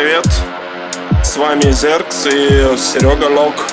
привет! 0.00 0.26
С 1.24 1.36
вами 1.36 1.72
Зеркс 1.72 2.26
и 2.26 2.76
Серега 2.78 3.24
Лок, 3.24 3.66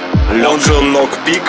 же 0.59 0.73
Лок 0.73 1.11
Пик. 1.23 1.43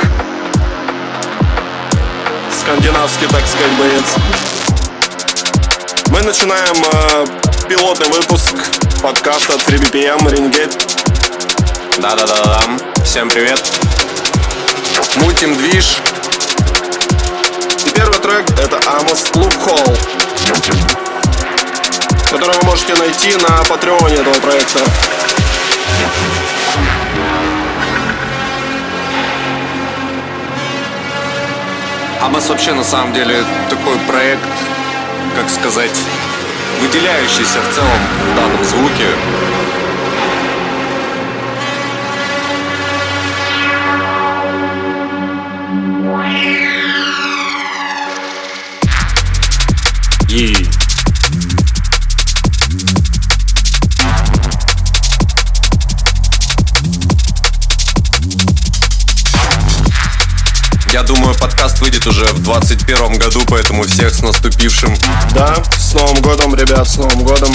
Скандинавский, 2.60 3.27
так 3.28 3.46
сказать, 3.46 3.73
боец. 3.78 4.04
Мы 6.10 6.20
начинаем 6.20 6.77
э, 6.92 7.27
пилотный 7.70 8.09
выпуск 8.09 8.54
подкаста 9.02 9.54
3BPM 9.54 10.18
Ringate. 10.27 10.77
Да-да-да-да. 11.98 12.61
Всем 13.02 13.30
привет. 13.30 13.62
Мутим 15.16 15.56
движ. 15.56 16.02
И 17.87 17.90
первый 17.95 18.18
трек 18.18 18.45
это 18.60 18.77
Amos 18.77 19.32
Loophole 19.32 21.05
который 22.30 22.57
вы 22.57 22.66
можете 22.66 22.95
найти 22.95 23.35
на 23.37 23.62
патреоне 23.65 24.16
этого 24.16 24.35
проекта. 24.35 24.80
Амос 32.23 32.49
вообще 32.49 32.73
на 32.75 32.83
самом 32.85 33.12
деле 33.12 33.45
такой 33.71 33.97
проект, 34.09 34.43
как 35.37 35.49
сказать, 35.49 35.97
выделяющийся 36.80 37.61
в 37.61 37.75
целом 37.75 38.01
в 38.33 38.37
данном 38.37 38.65
звуке. 38.65 39.07
И 50.29 50.65
думаю, 61.07 61.35
подкаст 61.37 61.80
выйдет 61.80 62.04
уже 62.07 62.24
в 62.24 62.43
2021 62.43 63.18
году, 63.18 63.40
поэтому 63.46 63.85
всех 63.85 64.12
с 64.12 64.22
наступившим. 64.22 64.97
Да, 65.32 65.56
с 65.78 65.94
Новым 65.94 66.21
годом, 66.21 66.54
ребят, 66.54 66.88
с 66.88 66.97
Новым 66.97 67.22
годом. 67.22 67.54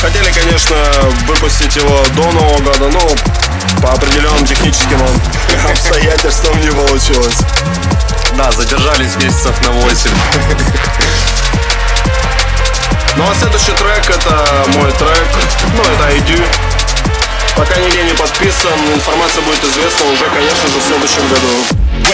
Хотели, 0.00 0.30
конечно, 0.32 0.76
выпустить 1.26 1.74
его 1.76 2.04
до 2.14 2.30
Нового 2.30 2.58
года, 2.58 2.88
но 2.90 3.00
по 3.80 3.92
определенным 3.94 4.44
техническим 4.44 5.00
обстоятельствам 5.70 6.60
не 6.60 6.70
получилось. 6.70 7.38
Да, 8.36 8.52
задержались 8.52 9.16
месяцев 9.16 9.60
на 9.62 9.70
8. 9.70 10.10
Ну 13.16 13.24
а 13.30 13.34
следующий 13.34 13.72
трек 13.72 14.10
это 14.10 14.64
мой 14.78 14.92
трек, 14.92 15.28
ну 15.74 15.82
это 15.82 16.16
ID. 16.16 16.79
Пока 17.56 17.76
нигде 17.80 18.02
не 18.04 18.12
подписан, 18.14 18.72
информация 18.94 19.42
будет 19.42 19.62
известна 19.64 20.10
уже, 20.12 20.24
конечно 20.24 20.68
же, 20.68 20.78
в 20.78 20.82
следующем 20.82 21.28
году. 21.28 22.10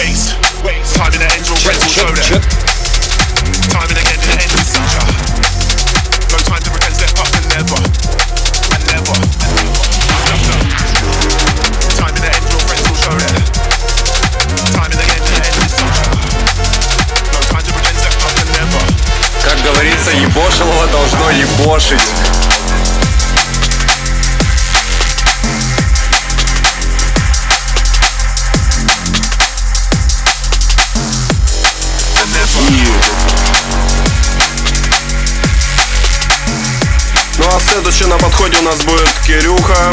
Подходе 38.37 38.57
у 38.59 38.61
нас 38.61 38.77
будет 38.83 39.09
Кирюха, 39.25 39.91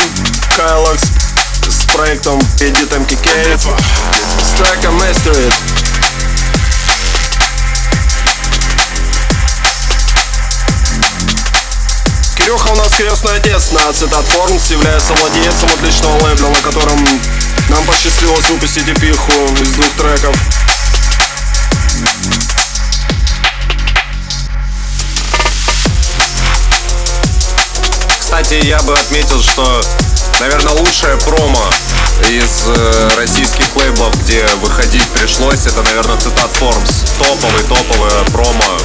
Кайлакс 0.54 1.04
с 1.66 1.86
проектом 1.94 2.38
Edit 2.58 2.90
and 2.90 3.06
Master 4.90 5.32
It. 5.32 5.54
Кирюха 12.36 12.68
у 12.68 12.76
нас 12.76 12.92
крестный 12.92 13.36
отец 13.36 13.70
на 13.70 13.92
Цитат 13.94 14.26
Формс, 14.26 14.70
является 14.70 15.14
владельцем 15.14 15.70
отличного 15.70 16.22
лейбла, 16.24 16.50
на 16.50 16.60
котором 16.60 17.02
нам 17.70 17.84
посчастливилось 17.84 18.50
выпустить 18.50 18.88
эпиху 18.88 19.32
из 19.62 19.70
двух 19.70 19.90
треков. 19.92 20.36
Кстати, 28.34 28.66
я 28.66 28.78
бы 28.78 28.92
отметил, 28.92 29.40
что, 29.40 29.80
наверное, 30.40 30.72
лучшая 30.72 31.16
промо 31.18 31.70
из 32.28 32.64
э, 32.66 33.10
российских 33.16 33.76
лейблов, 33.76 34.12
где 34.24 34.44
выходить 34.60 35.08
пришлось, 35.10 35.68
это, 35.68 35.82
наверное, 35.82 36.16
Цитат 36.16 36.50
Формс. 36.54 37.04
Топовый, 37.16 37.62
топовая 37.62 38.24
промо. 38.32 38.76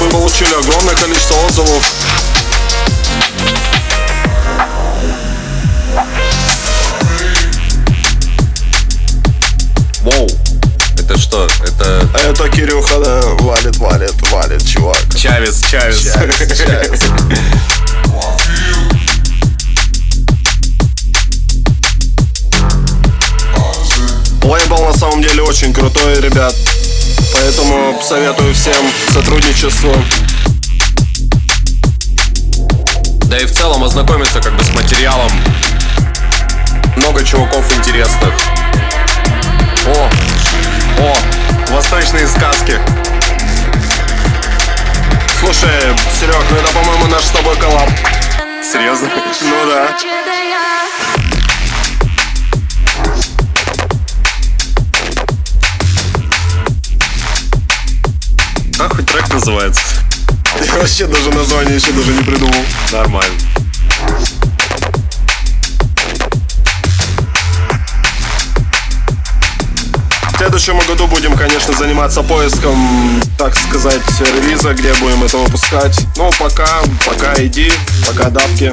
Мы 0.00 0.08
получили 0.10 0.54
огромное 0.54 0.94
количество 0.94 1.34
отзывов. 1.44 1.82
Это 12.24 12.48
Кирюха, 12.48 12.98
да, 13.00 13.20
валит, 13.40 13.76
валит, 13.78 14.14
валит, 14.30 14.64
чувак. 14.64 14.96
Чавес, 15.16 15.60
Чавес. 15.68 16.12
Чавес, 16.14 16.36
Чавес. 16.56 17.00
Лейбл 24.44 24.84
на 24.84 24.96
самом 24.96 25.20
деле 25.20 25.42
очень 25.42 25.74
крутой, 25.74 26.20
ребят. 26.20 26.54
Поэтому 27.34 28.00
советую 28.00 28.54
всем 28.54 28.84
сотрудничество. 29.12 29.92
Да 33.24 33.38
и 33.38 33.46
в 33.46 33.52
целом 33.52 33.82
ознакомиться 33.82 34.40
как 34.40 34.56
бы 34.56 34.62
с 34.62 34.72
материалом. 34.74 35.32
Много 36.96 37.24
чуваков 37.24 37.64
интересных. 37.76 38.32
О, 39.86 40.08
о, 41.00 41.16
восточные 41.72 42.28
сказки. 42.28 42.78
Слушай, 45.40 45.70
Серег, 46.20 46.36
ну 46.50 46.56
это, 46.56 46.72
по-моему, 46.72 47.06
наш 47.06 47.24
с 47.24 47.30
тобой 47.30 47.56
коллаб. 47.56 47.88
Серьезно? 48.62 49.08
Ну 49.40 49.66
да. 49.66 49.88
Как 58.78 58.94
хоть 58.96 59.06
трек 59.06 59.28
называется? 59.32 59.82
Я 60.66 60.74
вообще 60.74 61.06
даже 61.06 61.30
название 61.30 61.76
еще 61.76 61.92
даже 61.92 62.12
не 62.12 62.22
придумал. 62.22 62.54
Нормально. 62.92 63.34
Следующем 70.58 70.86
году 70.86 71.06
будем, 71.06 71.34
конечно, 71.34 71.74
заниматься 71.74 72.22
поиском, 72.22 72.76
так 73.38 73.54
сказать, 73.54 74.02
релиза, 74.20 74.74
где 74.74 74.92
будем 74.94 75.24
это 75.24 75.38
выпускать. 75.38 75.98
Ну, 76.16 76.30
пока, 76.38 76.82
пока 77.06 77.42
иди, 77.42 77.72
пока 78.06 78.28
дабки. 78.28 78.70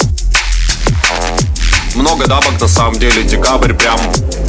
Много 1.96 2.28
дабок 2.28 2.60
на 2.60 2.68
самом 2.68 3.00
деле. 3.00 3.24
Декабрь 3.24 3.74
прям 3.74 3.98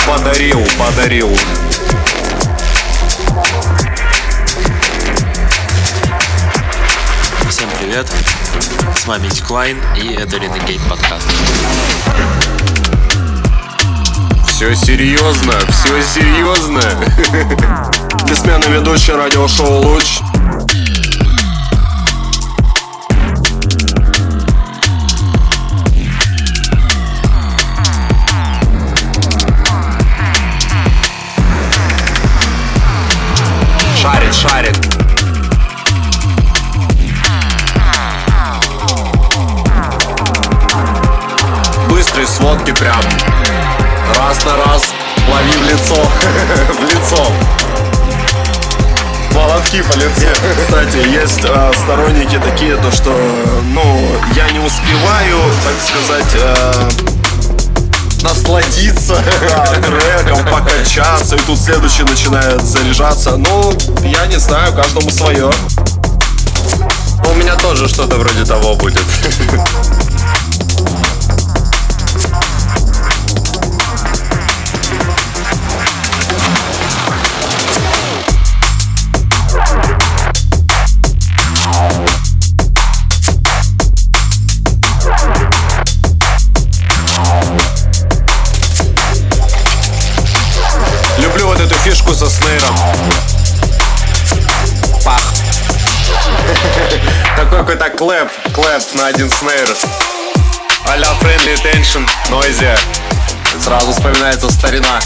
подарил, 0.08 0.60
подарил. 0.76 1.30
Всем 7.48 7.68
привет, 7.78 8.06
с 9.00 9.06
вами 9.06 9.28
Деклайн 9.28 9.80
и 9.96 10.14
это 10.14 10.36
Renegade 10.36 10.80
подкаст. 10.88 11.28
Все 14.60 14.74
серьезно, 14.74 15.54
все 15.70 16.02
серьезно. 16.02 16.82
Бессменный 18.28 18.68
ведущий 18.78 19.12
радиошоу 19.12 19.80
«Луч» 19.80 20.18
шарит, 33.96 34.34
шарит. 34.34 34.76
Быстрые 41.88 42.26
сводки 42.26 42.72
прям 42.72 43.00
раз 44.18 44.44
на 44.44 44.56
раз 44.56 44.82
лови 45.30 45.52
в 45.56 45.62
лицо, 45.70 45.94
в 46.78 46.84
лицо. 46.84 47.26
Молотки 49.34 49.82
по 49.82 49.96
лицу. 49.96 50.26
Кстати, 50.66 51.08
есть 51.08 51.44
э, 51.44 51.72
сторонники 51.82 52.38
такие, 52.38 52.76
то 52.76 52.90
что, 52.90 53.10
ну, 53.72 54.16
я 54.34 54.50
не 54.50 54.58
успеваю, 54.58 55.38
так 55.64 55.80
сказать, 55.80 56.34
э, 56.34 56.90
Насладиться. 58.22 59.14
треком, 59.74 60.44
покачаться, 60.44 61.36
и 61.36 61.40
тут 61.40 61.58
следующий 61.58 62.02
начинает 62.02 62.62
заряжаться. 62.62 63.36
Ну, 63.36 63.72
я 64.02 64.26
не 64.26 64.38
знаю, 64.38 64.74
каждому 64.74 65.10
свое. 65.10 65.50
У 67.24 67.34
меня 67.34 67.56
тоже 67.56 67.88
что-то 67.88 68.16
вроде 68.16 68.44
того 68.44 68.74
будет. 68.74 69.00
фишку 92.10 92.14
со 92.14 92.30
snare'ом. 92.30 92.76
Пах. 95.04 95.22
Такой 97.36 97.58
какой-то 97.58 97.90
clap, 97.90 98.30
clap 98.54 98.82
на 98.94 99.06
один 99.08 99.30
snare. 99.30 99.68
А-ля 100.86 101.08
Friendly 101.20 101.56
Intentions, 101.62 102.08
Noisia. 102.30 102.78
Сразу 103.62 103.92
вспоминается 103.92 104.50
старина. 104.50 105.00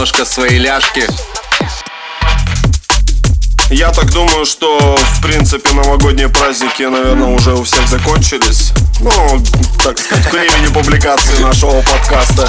Немножко 0.00 0.24
свои 0.24 0.58
ляжки. 0.58 1.06
Я 3.68 3.90
так 3.90 4.10
думаю, 4.10 4.46
что, 4.46 4.96
в 4.96 5.20
принципе, 5.20 5.72
новогодние 5.72 6.30
праздники, 6.30 6.84
наверное, 6.84 7.28
уже 7.28 7.52
у 7.52 7.62
всех 7.64 7.86
закончились. 7.86 8.72
Ну, 9.00 9.44
так 9.84 9.98
сказать, 9.98 10.26
к 10.26 10.32
времени 10.32 10.72
публикации 10.72 11.42
нашего 11.42 11.82
подкаста. 11.82 12.48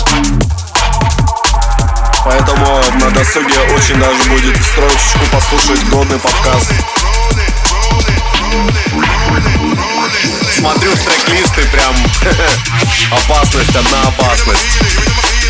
Поэтому 2.23 2.81
на 3.01 3.11
досуге 3.11 3.59
очень 3.75 3.99
даже 3.99 4.23
будет 4.29 4.55
строчечку 4.63 5.25
послушать 5.33 5.83
годный 5.89 6.19
подкаст. 6.19 6.71
Смотрю 10.57 10.91
в 10.91 11.03
трек-лист 11.03 11.57
и 11.57 11.75
прям 11.75 11.95
опасность, 13.11 13.75
одна 13.75 14.03
опасность. 14.03 15.40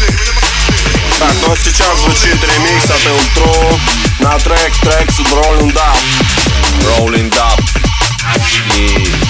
Так, 1.20 1.34
ну 1.42 1.52
а 1.54 1.58
сейчас 1.58 2.00
звучит 2.00 2.44
ремикс 2.44 2.90
от 2.90 3.06
Элтро 3.06 3.80
на 4.20 4.38
трек 4.40 4.74
Tracks 4.82 5.20
Rolling 5.32 5.72
Down. 5.74 6.00
Rolling 6.98 7.32
up. 7.38 7.60
Yeah. 8.78 9.22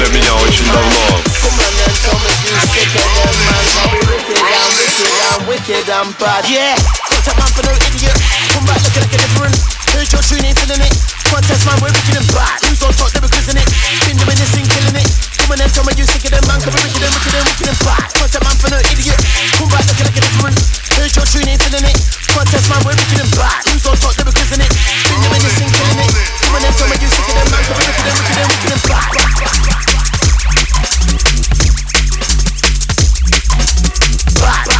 Для 0.00 0.08
меня 0.18 0.34
очень 0.34 0.64
давно. 0.72 1.20
Yeah, 6.48 6.74
contact 7.06 7.36
man 7.36 7.46
for 7.52 7.62
no 7.64 7.72
idiot. 7.86 8.39
Come 8.50 8.66
back 8.66 8.82
looking 8.82 9.02
like 9.06 9.14
a 9.14 9.18
different. 9.22 9.54
Heard 9.94 10.08
your 10.10 10.22
tune, 10.26 10.42
ain't 10.42 10.58
feeling 10.58 10.82
it. 10.82 10.94
Contest 11.30 11.62
man, 11.66 11.78
we're 11.78 11.94
wicked 11.94 12.18
and 12.18 12.28
bad. 12.34 12.58
Who's 12.66 12.82
on 12.82 12.90
top, 12.98 13.10
they're 13.14 13.22
in 13.22 13.58
it. 13.62 13.68
Been 14.06 14.18
doing 14.18 14.38
this 14.38 14.50
thing, 14.50 14.66
killing 14.66 14.98
it. 14.98 15.06
Come 15.38 15.54
on 15.54 15.58
then, 15.62 15.70
tell 15.70 15.86
me 15.86 15.94
you 15.94 16.06
sick 16.06 16.26
of 16.26 16.34
them, 16.34 16.42
man. 16.50 16.58
Come 16.58 16.74
be 16.74 16.82
wicked 16.82 17.02
and 17.02 17.14
wicked 17.14 17.34
and 17.34 17.46
wicked 17.46 17.68
and 17.70 17.78
bad. 17.86 18.04
Contact 18.10 18.42
man 18.42 18.56
for 18.58 18.70
no 18.74 18.78
idiot. 18.90 19.18
Come 19.54 19.70
back 19.70 19.86
looking 19.86 20.06
like 20.06 20.18
a 20.18 20.22
different. 20.26 20.58
Heard 20.98 21.12
your 21.14 21.26
tune, 21.30 21.46
ain't 21.46 21.62
feeling 21.62 21.86
it. 21.86 21.98
Contest 22.34 22.66
man, 22.66 22.80
we're 22.82 22.98
wicked 22.98 23.20
and 23.22 23.30
bad. 23.38 23.58
Who's 23.70 23.86
on 23.86 23.94
top, 24.02 24.14
they're 24.18 24.26
in 24.26 24.60
it. 24.66 24.70
Been 24.70 25.20
doing 25.22 25.42
this 25.46 25.54
thing, 25.54 25.70
killing 25.70 26.00
it. 26.02 26.10
Come 26.42 26.54
on 26.54 26.60
then, 26.66 26.74
tell 26.74 26.88
me 26.90 26.96
you 26.98 27.10
sick 27.10 27.26
of 27.30 27.34
them, 27.38 27.46
man. 27.54 27.62
Come 27.70 27.78
be 27.78 27.86
wicked 27.86 28.06
and 28.10 28.18
wicked 28.18 28.34
and 28.34 28.48
wicked 28.50 28.70
and 28.74 28.82
bad. 28.90 29.06
Contest 34.40 34.79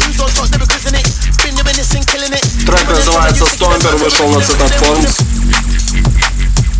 Who's 0.00 0.20
on 0.20 0.28
top, 0.34 0.48
they're 0.50 0.58
in 0.88 0.94
it. 0.94 1.06
Been 1.44 1.54
doing 1.54 1.76
this 1.76 1.92
thing, 1.92 2.04
killing 2.06 2.32
it. 2.32 2.42
Трек 2.66 2.88
называется 2.88 3.44
Stomper, 3.44 3.96
вышел 3.98 4.28
на 4.30 4.40
Цитат 4.40 4.72
wicked 4.72 5.06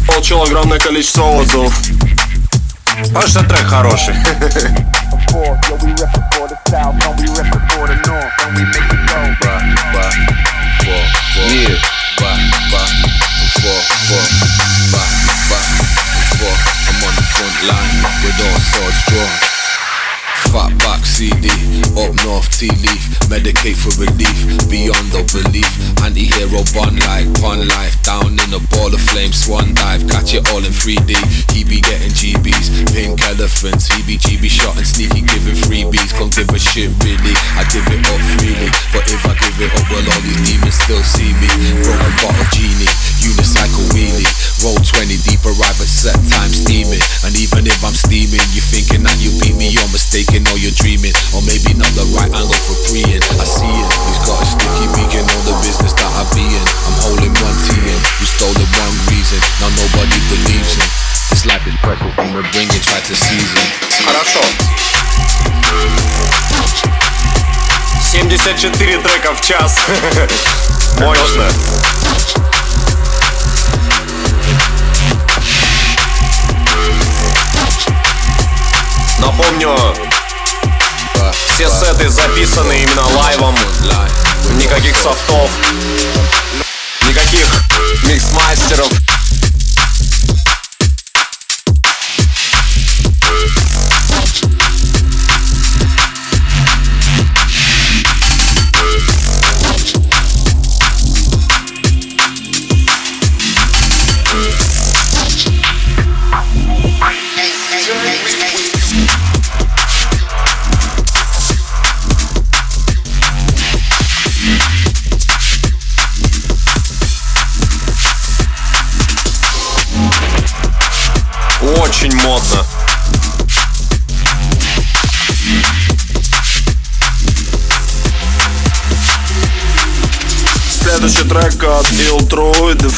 Получил 0.06 0.42
огромное 0.42 0.78
количество 0.78 1.24
отзывов. 1.24 1.72
Потому 3.08 3.26
что 3.26 3.44
трек 3.44 3.66
хороший. 3.66 4.14
Yeah. 19.10 19.49
Fat 20.48 20.72
back 20.80 21.04
CD, 21.04 21.52
up 22.00 22.16
north 22.24 22.48
tea 22.56 22.72
leaf, 22.80 23.04
medicate 23.28 23.76
for 23.76 23.92
relief, 24.00 24.38
beyond 24.72 25.12
the 25.12 25.20
belief. 25.28 25.68
Anti-hero 26.00 26.64
bun 26.72 26.96
like 26.96 27.28
pun 27.38 27.68
life, 27.68 27.94
down 28.02 28.34
in 28.34 28.50
a 28.56 28.60
ball 28.72 28.88
of 28.88 29.02
flame, 29.12 29.30
swan 29.30 29.74
dive, 29.74 30.02
catch 30.08 30.32
it 30.32 30.48
all 30.50 30.64
in 30.64 30.72
3D. 30.72 31.12
He 31.52 31.62
be 31.62 31.84
getting 31.84 32.10
GBs, 32.16 32.88
pink 32.90 33.20
elephants, 33.28 33.92
he 33.92 34.00
be 34.08 34.16
GB 34.16 34.48
shot 34.48 34.76
and 34.80 34.86
sneaky 34.86 35.20
giving 35.22 35.54
freebies. 35.54 36.10
Can't 36.16 36.32
give 36.32 36.50
a 36.50 36.58
shit 36.58 36.88
really, 37.04 37.34
I 37.54 37.62
give 37.68 37.84
it 37.86 38.00
up 38.08 38.20
freely, 38.40 38.72
but 38.96 39.04
if 39.06 39.20
I 39.28 39.36
give 39.38 39.60
it 39.60 39.70
up, 39.76 39.86
well 39.92 40.06
all 40.08 40.22
these 40.24 40.40
demons 40.48 40.74
still 40.80 41.04
see 41.04 41.30
me. 41.38 41.50
Unicycle 43.20 43.86
wheelie, 43.92 44.26
roll 44.64 44.76
20 44.76 45.16
deep, 45.28 45.42
arrive 45.44 45.78
at 45.80 45.90
set 45.90 46.16
time 46.32 46.52
steaming. 46.52 47.00
And 47.24 47.36
even 47.36 47.66
if 47.68 47.80
I'm 47.84 47.96
steaming, 47.96 48.42
you 48.52 48.64
thinking 48.64 49.04
that 49.04 49.16
you 49.20 49.32
beat 49.40 49.56
me, 49.56 49.68
you're 49.68 49.92
mistaken 49.92 50.44
or 50.48 50.56
you're 50.56 50.74
dreaming. 50.76 51.12
Or 51.36 51.44
maybe 51.44 51.76
not 51.76 51.90
the 51.96 52.06
right 52.16 52.32
angle 52.32 52.60
for 52.66 52.76
preying. 52.88 53.22
I 53.36 53.46
see 53.46 53.68
it, 53.68 53.88
he's 54.08 54.20
got 54.24 54.40
a 54.40 54.46
sticky 54.46 54.86
beacon 54.96 55.24
all 55.28 55.44
the 55.44 55.56
business 55.64 55.92
that 55.96 56.10
I 56.10 56.22
be 56.32 56.44
in. 56.44 56.64
I'm 56.88 56.96
holding 57.04 57.34
one 57.40 57.56
T 57.68 57.76
in, 57.76 58.00
you 58.20 58.26
stole 58.26 58.54
the 58.56 58.66
wrong 58.76 58.94
reason, 59.12 59.40
now 59.60 59.70
nobody 59.72 60.18
believes 60.32 60.76
him. 60.76 60.88
This 61.30 61.46
life 61.46 61.64
is 61.66 61.76
precious, 61.84 62.12
I'ma 62.18 62.42
bring 62.52 62.68
it, 62.68 62.82
try 62.82 63.00
to 63.00 63.14
seize 63.14 63.52
it. 63.54 63.68
Хорошо. 64.04 64.42
74 68.12 68.98
трека 68.98 69.34
в 69.34 69.40
час. 69.40 69.78
Можно. 70.98 71.48
Напомню, 79.18 79.76
все 81.54 81.68
сеты 81.68 82.08
записаны 82.08 82.82
именно 82.82 83.06
лайвом. 83.16 83.54
Никаких 84.56 84.96
софтов, 84.96 85.50
никаких 87.06 87.46
микс-мастеров. 88.04 88.90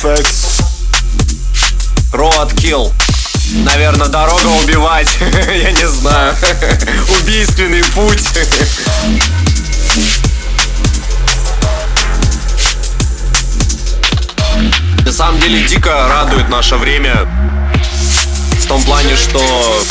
True 0.02 0.16
Defects. 0.16 0.64
Roadkill. 2.12 2.92
Наверное, 3.64 4.08
дорога 4.08 4.46
убивать. 4.64 5.08
Я 5.20 5.70
не 5.70 5.86
знаю. 5.88 6.34
Убийственный 7.20 7.84
путь. 7.84 8.24
На 15.04 15.12
самом 15.12 15.40
деле 15.40 15.62
дико 15.68 16.08
радует 16.08 16.48
наше 16.48 16.76
время. 16.76 17.28
В 18.58 18.66
том 18.66 18.82
плане, 18.82 19.14
что 19.16 19.84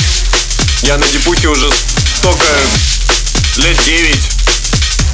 я 0.83 0.97
на 0.97 1.07
Дипухе 1.07 1.47
уже 1.47 1.69
столько 2.17 2.47
лет 3.57 3.77
9. 3.85 4.15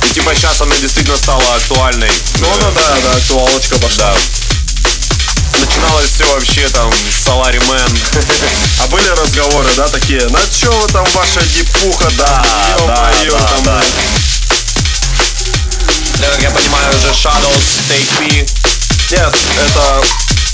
И 0.06 0.14
типа 0.14 0.34
сейчас 0.34 0.60
она 0.62 0.76
действительно 0.78 1.18
стала 1.18 1.56
актуальной. 1.56 2.10
Ну, 2.40 2.48
ну 2.48 2.72
да, 2.74 2.98
да, 3.04 3.12
актуалочка 3.18 3.78
пошла. 3.78 4.14
Да. 4.14 4.47
Начиналось 5.78 6.10
все 6.10 6.26
вообще 6.34 6.68
там 6.70 6.90
Мэн. 6.90 7.98
А 8.80 8.88
были 8.88 9.08
разговоры, 9.10 9.68
да, 9.76 9.88
такие? 9.88 10.26
На 10.30 10.40
чё 10.48 10.72
вы 10.72 10.88
там 10.88 11.06
ваша 11.14 11.40
дипуха, 11.42 12.10
да, 12.18 12.44
да, 12.44 12.88
да, 12.88 13.40
там, 13.44 13.64
да. 13.64 13.82
Да, 16.18 16.28
как 16.30 16.42
я 16.42 16.50
понимаю, 16.50 16.96
уже 16.96 17.10
Shadows 17.10 17.78
Take 17.90 18.22
Me. 18.22 18.50
Нет, 19.12 19.36
это 19.56 20.02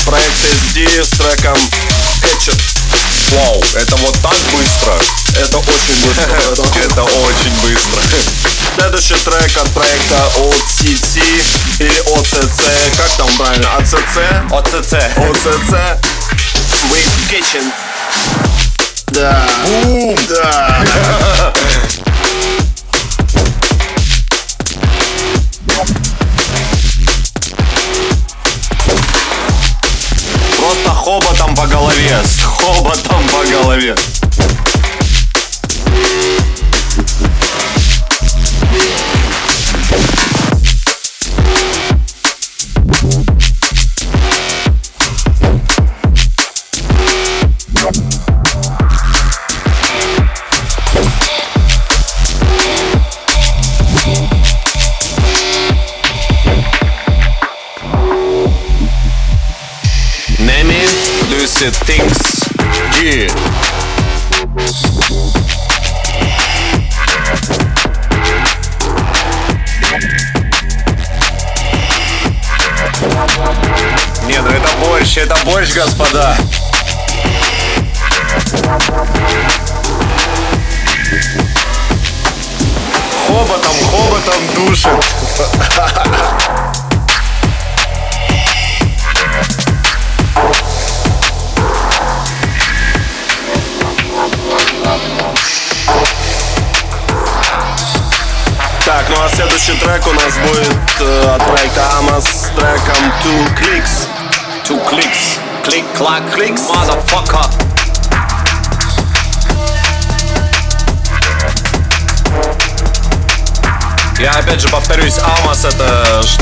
проект 0.05 0.43
SD 0.43 1.01
с 1.01 1.09
треком 1.11 1.57
Hatchet. 2.21 2.61
Вау, 3.31 3.63
это 3.75 3.95
вот 3.95 4.17
так 4.21 4.37
быстро. 4.57 4.93
Это 5.39 5.57
очень 5.57 6.05
быстро. 6.05 6.33
Это 6.83 7.03
очень 7.03 7.55
быстро. 7.61 8.01
Следующий 8.75 9.15
трек 9.15 9.57
от 9.57 9.69
проекта 9.71 10.15
OCT 10.37 11.21
или 11.79 11.99
OCC, 12.15 12.63
как 12.97 13.09
там 13.17 13.27
правильно? 13.37 13.67
ACC? 13.79 14.51
ОЦЦ. 14.51 14.93
OCC 15.17 15.99
With 16.89 17.11
Kitchen. 17.29 17.71
Да. 19.07 19.43
Бум. 19.63 20.17
Да. 20.27 20.83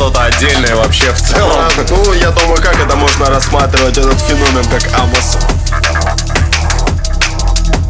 что-то 0.01 0.23
отдельное 0.23 0.75
вообще 0.75 1.13
в 1.13 1.21
целом. 1.21 1.51
А, 1.59 1.69
ну, 1.87 2.13
я 2.13 2.31
думаю, 2.31 2.59
как 2.59 2.73
это 2.79 2.95
можно 2.95 3.27
рассматривать, 3.27 3.99
этот 3.99 4.19
феномен, 4.21 4.65
как 4.65 4.99
Амос. 4.99 5.37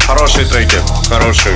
Хорошие 0.05 0.45
треки, 0.45 0.77
хорошие. 1.07 1.55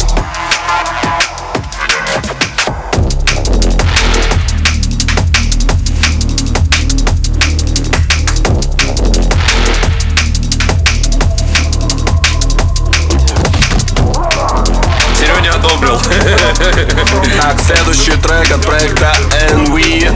Следующий 17.66 18.12
трек 18.12 18.52
от 18.52 18.62
проекта 18.64 19.12
NV. 19.52 20.12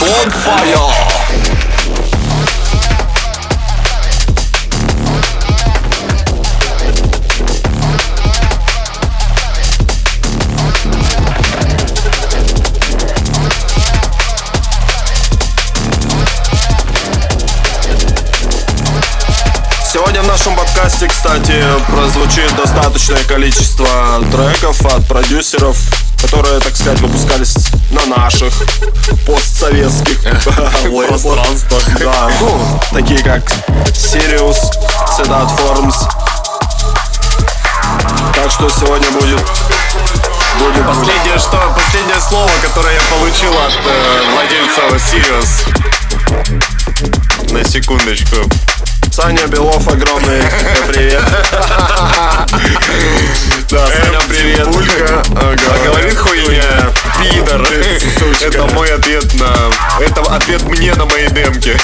Bonfire. 0.00 1.19
Нашем 20.40 20.56
подкасте, 20.56 21.06
кстати, 21.06 21.62
прозвучит 21.86 22.56
достаточное 22.56 23.22
количество 23.24 23.86
треков 24.32 24.80
от 24.86 25.06
продюсеров, 25.06 25.76
которые, 26.18 26.60
так 26.60 26.74
сказать, 26.74 26.98
выпускались 27.00 27.54
на 27.90 28.06
наших 28.06 28.50
постсоветских. 29.26 30.18
Пространствах. 31.08 31.82
Да, 31.98 32.30
ну, 32.40 32.80
такие 32.90 33.22
как 33.22 33.42
Sirius, 33.88 34.56
Sedat 35.18 35.50
Forms. 35.58 36.08
Так 38.34 38.50
что 38.50 38.70
сегодня 38.70 39.10
будет 39.10 39.44
будет 40.58 40.86
Последнее 40.86 41.38
что, 41.38 41.58
последнее 41.76 42.18
слово, 42.18 42.50
которое 42.62 42.94
я 42.94 43.02
получил 43.10 43.52
от 43.52 43.74
э, 43.84 44.22
владельца 44.32 44.80
Sirius. 44.96 45.50
На 47.52 47.62
секундочку. 47.62 48.36
Саня 49.10 49.46
Белов, 49.48 49.86
огромный 49.88 50.42
привет. 50.88 51.22
Да, 53.70 53.86
Саня, 53.86 54.18
привет. 54.28 54.64
Пулька. 54.64 55.22
А 55.36 55.84
говорит 55.84 56.18
хуйня. 56.18 56.92
Пидор. 57.20 57.62
Это 58.42 58.66
мой 58.74 58.92
ответ 58.92 59.32
на... 59.34 59.70
Это 60.00 60.22
ответ 60.34 60.62
мне 60.64 60.92
на 60.94 61.04
мои 61.06 61.28
демки. 61.28 61.76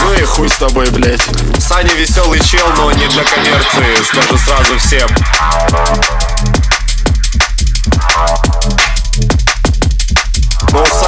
Ну 0.00 0.14
и 0.14 0.22
хуй 0.22 0.48
с 0.48 0.54
тобой, 0.54 0.88
блядь. 0.90 1.20
Саня 1.58 1.92
веселый 1.94 2.40
чел, 2.40 2.66
но 2.78 2.90
не 2.92 3.06
для 3.08 3.22
коммерции, 3.24 4.02
скажу 4.02 4.38
сразу 4.38 4.78
всем. 4.78 5.10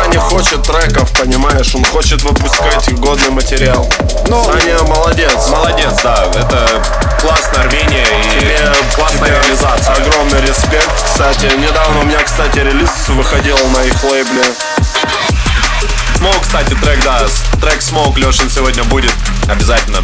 Саня 0.06 0.20
хочет 0.20 0.62
треков, 0.62 1.10
понимаешь? 1.12 1.74
Он 1.74 1.84
хочет 1.84 2.22
выпускать 2.22 2.92
годный 2.94 3.30
материал. 3.30 3.90
Ну, 4.28 4.44
Саня 4.44 4.80
молодец. 4.84 5.48
Молодец, 5.48 5.94
да. 6.04 6.30
Это 6.32 6.68
классное 7.20 7.64
рвение 7.64 8.04
и 8.04 8.40
Тебе, 8.40 8.72
классная 8.94 9.30
тебе 9.30 9.40
реализация. 9.40 9.94
Огромный 9.96 10.40
респект. 10.42 10.88
Кстати, 11.04 11.46
недавно 11.56 12.00
у 12.00 12.04
меня, 12.04 12.22
кстати, 12.22 12.60
релиз 12.60 13.08
выходил 13.08 13.58
на 13.74 13.82
их 13.82 14.04
лейбле. 14.04 14.44
Smoke, 16.18 16.40
кстати, 16.42 16.74
трек, 16.74 17.02
да. 17.02 17.26
Трек 17.60 17.82
Smoke 17.82 18.16
Лешин 18.16 18.48
сегодня 18.48 18.84
будет 18.84 19.12
обязательно. 19.50 19.98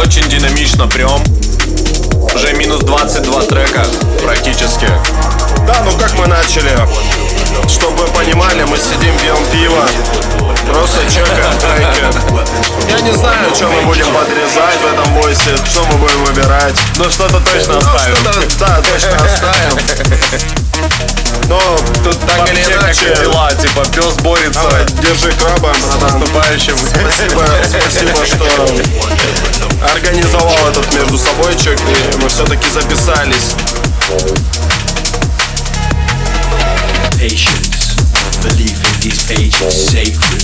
Очень 0.00 0.26
динамично 0.30 0.86
прям. 0.88 1.22
Уже 2.34 2.54
минус 2.54 2.80
22 2.80 3.42
трека 3.42 3.84
практически. 4.22 4.88
Да, 5.66 5.82
ну 5.84 5.96
как 5.98 6.18
мы 6.18 6.26
начали? 6.26 6.70
Чтобы 7.68 7.96
вы 7.96 8.06
понимали, 8.08 8.64
мы 8.64 8.76
сидим, 8.78 9.16
пьем 9.18 9.44
пиво, 9.52 9.84
просто 10.72 11.00
чекаем 11.10 11.58
треки. 11.58 12.90
Я 12.90 13.00
не 13.00 13.12
знаю, 13.12 13.54
что 13.54 13.66
мы 13.68 13.82
будем 13.82 14.06
подрезать 14.12 14.80
в 14.82 14.92
этом 14.92 15.14
войсе, 15.20 15.56
что 15.64 15.84
мы 15.86 15.94
будем 15.98 16.24
выбирать. 16.24 16.74
Ну 16.96 17.04
что-то 17.10 17.40
точно 17.40 17.74
Ну, 17.74 17.78
оставим. 17.78 18.16
что-то, 18.16 18.58
да, 18.58 18.82
точно 18.82 19.16
оставим. 19.24 19.78
Но 21.48 21.60
тут 22.04 22.18
так 22.26 22.48
или 22.52 22.62
иначе, 22.74 23.14
дела, 23.16 23.50
типа 23.54 23.84
пес 23.86 24.14
борется 24.22 24.60
давай, 24.60 24.84
держи 25.02 25.32
краба, 25.32 25.72
с 25.74 25.96
братан. 25.96 26.20
наступающим. 26.20 26.76
Спасибо, 26.76 27.44
спасибо, 27.68 28.26
что 28.26 28.46
организовал 29.92 30.68
этот 30.70 30.92
между 30.94 31.18
собойчик, 31.18 31.78
и 31.80 32.16
мы 32.18 32.28
все-таки 32.28 32.68
записались. 32.70 33.54
patience. 37.19 37.95
Belief 38.43 38.77
in 38.77 38.95
these 39.01 39.21
pages 39.25 39.73
sacred. 39.89 40.43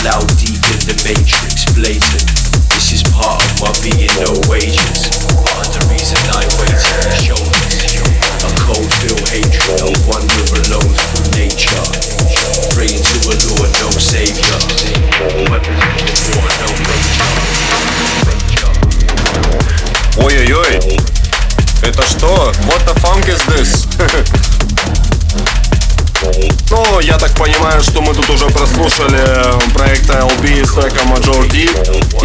Allow 0.00 0.20
deep 0.36 0.60
in 0.60 0.80
the 0.84 0.96
matrix 1.04 1.64
blatant. 1.72 2.28
This 2.74 2.92
is 2.92 3.02
part 3.08 3.40
of 3.40 3.50
my 3.60 3.72
being, 3.80 4.12
no 4.20 4.36
wages. 4.46 5.08
Part 5.32 5.64
of 5.64 5.72
the 5.72 5.82
reason 5.88 6.20
I 6.36 6.44
wait 6.60 6.76
to 6.76 7.10
show 7.16 7.40
this. 7.40 7.96
A 8.44 8.48
cold 8.68 8.90
feel 9.00 9.16
hatred, 9.32 9.80
no 9.80 9.88
wonder 10.04 10.44
alone 10.60 10.92
through 10.92 11.40
nature. 11.40 11.84
Praying 12.76 13.00
to 13.00 13.16
a 13.28 13.36
Lord, 13.48 13.70
no 13.80 13.88
savior. 13.96 14.58
Weapons 15.48 15.80
of 15.80 16.20
war, 16.36 16.48
no 16.60 16.68
ranger. 16.84 17.30
Ой-ой-ой. 20.20 20.98
Это 21.82 22.02
что? 22.06 22.52
What 22.66 22.84
the 22.84 22.94
funk 23.00 23.28
is 23.28 23.40
this? 23.46 23.86
Ну, 26.69 26.99
я 26.99 27.17
так 27.17 27.31
понимаю, 27.35 27.81
что 27.83 28.01
мы 28.01 28.13
тут 28.13 28.29
уже 28.29 28.47
прослушали 28.47 29.23
проект 29.73 30.09
LB 30.09 30.65
с 30.65 30.73
треком 30.73 31.13
Major 31.13 31.49
D. 31.49 31.67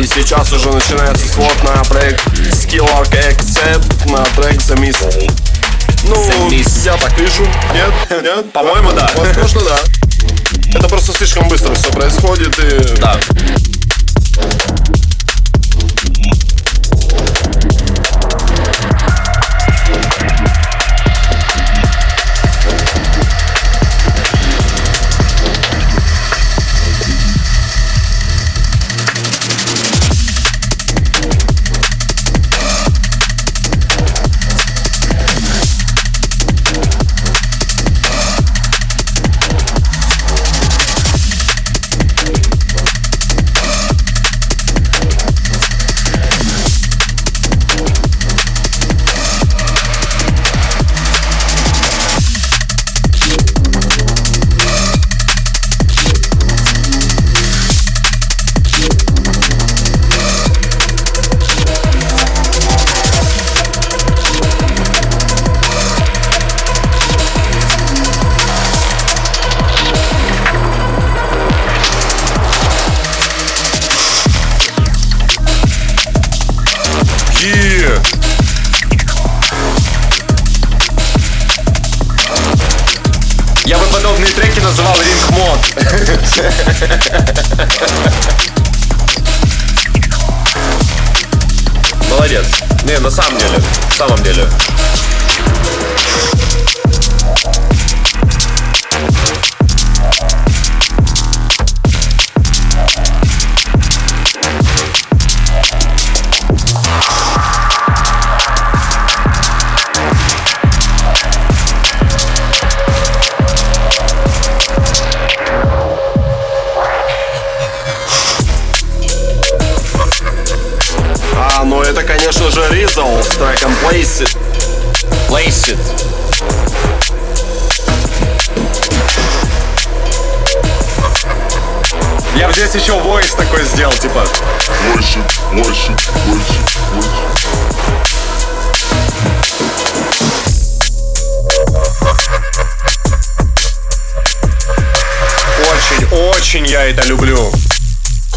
И 0.01 0.07
сейчас 0.07 0.53
уже 0.53 0.71
начинается 0.71 1.29
слот 1.29 1.55
на 1.63 1.83
проект 1.85 2.27
Skill 2.53 2.89
Arc 2.99 3.13
Accept 3.13 4.11
на 4.11 4.25
трек 4.37 4.61
The 4.61 4.77
Mist. 4.77 5.31
Ну, 6.05 6.51
я 6.85 6.97
так 6.97 7.19
вижу. 7.19 7.43
Нет? 7.75 8.23
Нет? 8.23 8.53
По-моему, 8.53 8.93
да. 8.93 9.11
Возможно, 9.15 9.61
да. 9.63 9.79
Это 10.75 10.89
просто 10.89 11.13
слишком 11.13 11.49
быстро 11.49 11.75
все 11.75 11.91
происходит 11.91 12.59
и... 12.59 13.01
Да. 13.01 13.19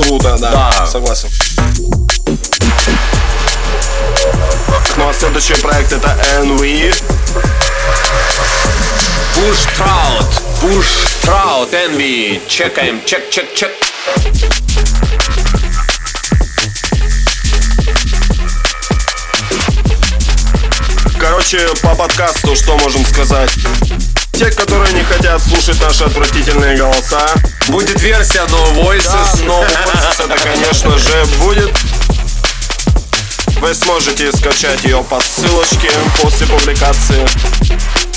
Круто, 0.02 0.36
да, 0.40 0.52
Да. 0.52 0.86
согласен. 0.88 1.30
Ну 4.98 5.10
а 5.10 5.14
следующий 5.14 5.54
проект 5.56 5.92
это 5.92 6.18
NV. 6.42 6.94
Буш 9.36 9.58
Траут, 9.78 10.26
Буш 10.62 10.86
Траут, 11.24 11.74
Envy. 11.74 12.42
Чекаем, 12.48 13.00
чек, 13.06 13.30
чек, 13.30 13.54
чек. 13.54 13.72
Короче, 21.20 21.60
по 21.84 21.96
подкасту 21.96 22.56
что 22.56 22.78
можем 22.78 23.06
сказать? 23.06 23.52
Те, 24.41 24.49
которые 24.49 24.91
не 24.93 25.04
хотят 25.04 25.39
слушать 25.39 25.80
наши 25.82 26.04
отвратительные 26.04 26.75
голоса, 26.75 27.27
Будет 27.67 28.01
версия 28.01 28.41
No 28.47 28.73
да, 28.73 28.82
Voices, 28.82 29.45
но 29.45 29.62
Voices 29.62 30.25
это, 30.25 30.36
конечно 30.43 30.97
же, 30.97 31.25
будет. 31.43 31.71
Вы 33.60 33.75
сможете 33.75 34.32
скачать 34.32 34.84
ее 34.84 35.04
по 35.04 35.19
ссылочке 35.19 35.91
после 36.23 36.47
публикации. 36.47 37.23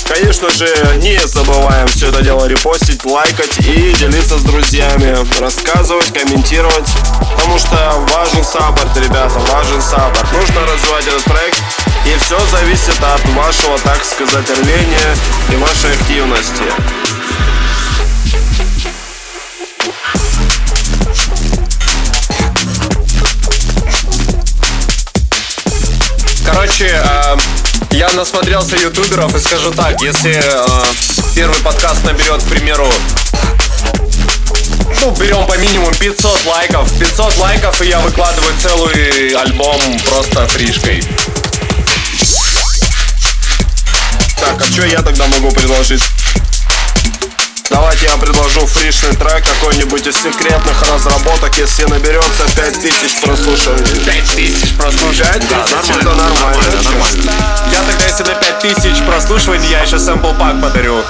Конечно 0.07 0.49
же, 0.49 0.67
не 0.97 1.19
забываем 1.27 1.87
все 1.89 2.07
это 2.07 2.23
дело 2.23 2.47
репостить, 2.47 3.05
лайкать 3.05 3.59
и 3.59 3.93
делиться 3.93 4.39
с 4.39 4.41
друзьями, 4.41 5.15
рассказывать, 5.39 6.11
комментировать, 6.11 6.89
потому 7.35 7.59
что 7.59 7.75
важен 8.15 8.43
саппорт, 8.43 8.97
ребята, 8.97 9.37
важен 9.53 9.79
саппорт. 9.79 10.31
Нужно 10.31 10.61
развивать 10.65 11.05
этот 11.05 11.23
проект, 11.25 11.61
и 12.05 12.17
все 12.17 12.39
зависит 12.47 13.01
от 13.01 13.25
вашего, 13.29 13.77
так 13.79 14.03
сказать, 14.03 14.49
рвения 14.49 15.15
и 15.51 15.55
вашей 15.55 15.93
активности. 15.93 16.63
Короче, 26.45 26.87
э, 26.87 27.37
я 27.91 28.09
насмотрелся 28.09 28.75
ютуберов 28.75 29.33
и 29.35 29.39
скажу 29.39 29.71
так, 29.71 30.01
если 30.01 30.31
э, 30.31 30.85
первый 31.35 31.59
подкаст 31.61 32.03
наберет, 32.03 32.43
к 32.43 32.47
примеру, 32.47 32.87
ну, 35.01 35.11
берем 35.11 35.45
по 35.45 35.57
минимуму 35.57 35.91
500 35.91 36.45
лайков. 36.45 36.99
500 36.99 37.37
лайков, 37.37 37.81
и 37.81 37.89
я 37.89 37.99
выкладываю 37.99 38.53
целый 38.61 39.29
альбом 39.35 39.79
просто 40.09 40.47
фришкой. 40.47 41.03
Так, 44.45 44.61
а 44.61 44.65
что 44.65 44.85
я 44.85 45.01
тогда 45.01 45.25
могу 45.25 45.49
предложить? 45.51 46.03
Давайте 47.71 48.05
я 48.05 48.15
предложу 48.17 48.67
фришный 48.67 49.15
трек 49.15 49.43
какой-нибудь 49.43 50.05
из 50.05 50.15
секретных 50.15 50.79
разработок, 50.83 51.57
если 51.57 51.85
наберется 51.85 52.43
5000 52.55 53.21
прослушиваний. 53.21 54.05
5000 54.05 54.75
прослушиваний. 54.77 55.39
5000 55.39 55.97
это 55.97 56.13
нормально. 56.13 56.63
чё? 56.83 57.31
Я 57.71 57.81
тогда, 57.81 58.05
если 58.05 58.23
на 58.23 58.35
5000 58.35 59.03
прослушиваний, 59.07 59.67
я 59.67 59.81
еще 59.81 59.97
сэмпл 59.97 60.33
пак 60.33 60.61
подарю. 60.61 61.03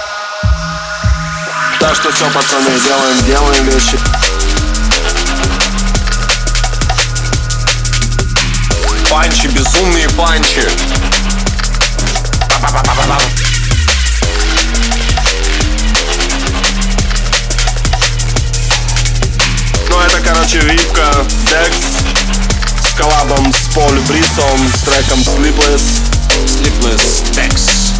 Так 1.82 1.93
что 1.93 2.13
все, 2.13 2.26
пацаны, 2.30 2.71
делаем, 2.86 3.26
делаем 3.26 3.65
вещи. 3.65 4.00
Панчи, 9.10 9.48
безумные 9.48 10.08
панчи. 10.12 10.95
Ну 20.46 20.52
это, 20.52 20.60
короче, 20.60 20.72
випка 20.72 21.26
Dex 21.46 21.74
с 22.88 22.94
коллабом 22.94 23.52
с 23.52 23.74
Поль 23.74 24.00
Брисом 24.08 24.60
с 24.74 24.82
треком 24.82 25.20
Sleepless. 25.20 26.02
Sleepless 26.46 27.24
Dex. 27.34 27.92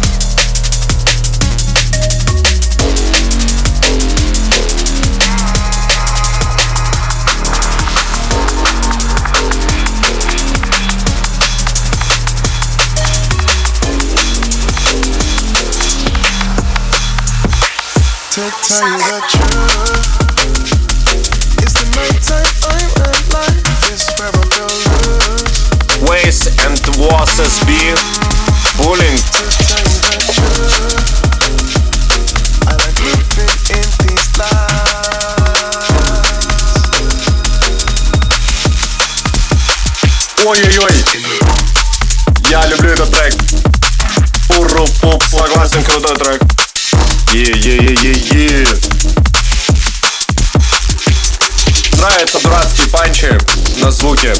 To 18.30 18.42
tell 18.62 18.86
you 18.86 18.98
the 18.98 19.20
truth, 19.28 19.85
like 32.86 33.00
living 33.00 33.54
in 33.70 33.86
these 34.02 34.28
lies. 34.38 35.06
Ой-ой-ой. 40.44 40.94
Я 42.50 42.66
люблю 42.66 42.90
этот 42.90 43.10
трек. 43.12 43.34
Пуру 44.48 44.86
пуп 45.00 45.24
Согласен, 45.24 45.84
крутой 45.84 46.16
трек. 46.16 46.42
Е-е-е-е-е. 47.32 48.66
Нравятся 51.96 52.38
дурацкие 52.40 52.86
панчи 52.86 53.30
на 53.76 53.90
звуке. 53.90 54.34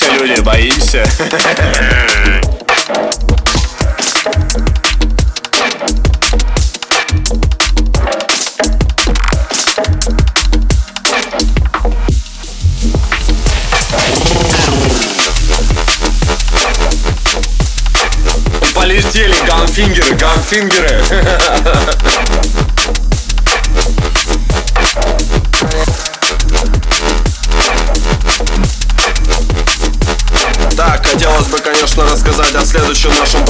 Боимся, 0.00 0.22
люди, 0.22 0.40
боимся. 0.42 1.04
Полетели 18.74 19.34
ганфингеры, 19.46 20.14
ганфингеры. 20.14 21.02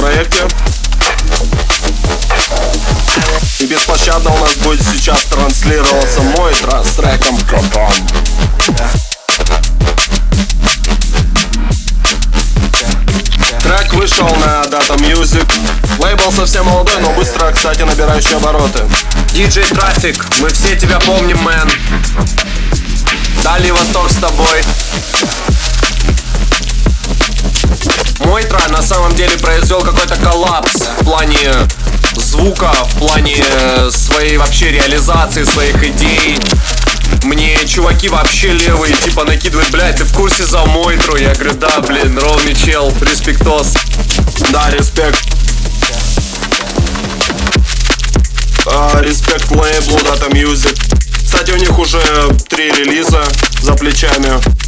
проекте. 0.09 0.47
И 3.59 3.65
беспощадно 3.65 4.31
у 4.31 4.37
нас 4.39 4.55
будет 4.57 4.81
сейчас 4.81 5.19
транслироваться 5.25 6.21
мой 6.21 6.51
трек 6.53 6.85
с 6.85 6.95
треком 6.95 7.37
Капан. 7.41 7.93
Трек 13.61 13.93
вышел 13.93 14.27
на 14.37 14.63
Data 14.63 14.97
Music. 14.97 15.47
Лейбл 15.99 16.31
совсем 16.31 16.65
молодой, 16.65 16.99
но 17.01 17.11
быстро, 17.11 17.51
кстати, 17.51 17.83
набирающий 17.83 18.35
обороты. 18.35 18.81
Диджей 19.33 19.65
Трафик, 19.65 20.25
мы 20.39 20.49
все 20.49 20.75
тебя 20.75 20.99
помним, 20.99 21.37
мэн. 21.43 21.69
Дальний 23.43 23.71
Восток 23.71 24.09
с 24.09 24.15
тобой. 24.15 24.63
Мой 28.19 28.43
трек 28.43 28.69
на 28.69 28.81
самом 28.81 29.15
деле 29.15 29.37
произвел 29.37 29.81
какой-то 29.81 30.15
коллапс 30.17 30.75
в 30.99 31.05
плане 31.05 31.51
звука, 32.15 32.71
в 32.85 32.99
плане 32.99 33.43
своей 33.91 34.37
вообще 34.37 34.71
реализации 34.71 35.43
своих 35.43 35.83
идей. 35.83 36.37
Мне 37.23 37.57
чуваки 37.65 38.09
вообще 38.09 38.53
левые, 38.53 38.93
типа 38.93 39.23
накидывают, 39.23 39.69
блядь, 39.71 39.97
ты 39.97 40.03
в 40.03 40.13
курсе 40.13 40.45
за 40.45 40.65
Мойтру? 40.65 41.15
Я 41.17 41.33
говорю, 41.33 41.53
да, 41.53 41.79
блин, 41.79 42.17
ровный 42.17 42.55
чел, 42.55 42.93
респектос. 43.01 43.73
Да, 44.51 44.69
респект. 44.71 45.19
А, 48.67 49.01
респект 49.01 49.49
лейблу 49.51 49.97
Data 49.99 50.29
Music. 50.31 50.77
Кстати, 51.23 51.51
у 51.51 51.57
них 51.57 51.77
уже 51.77 51.99
три 52.49 52.71
релиза 52.71 53.23
за 53.61 53.73
плечами. 53.73 54.58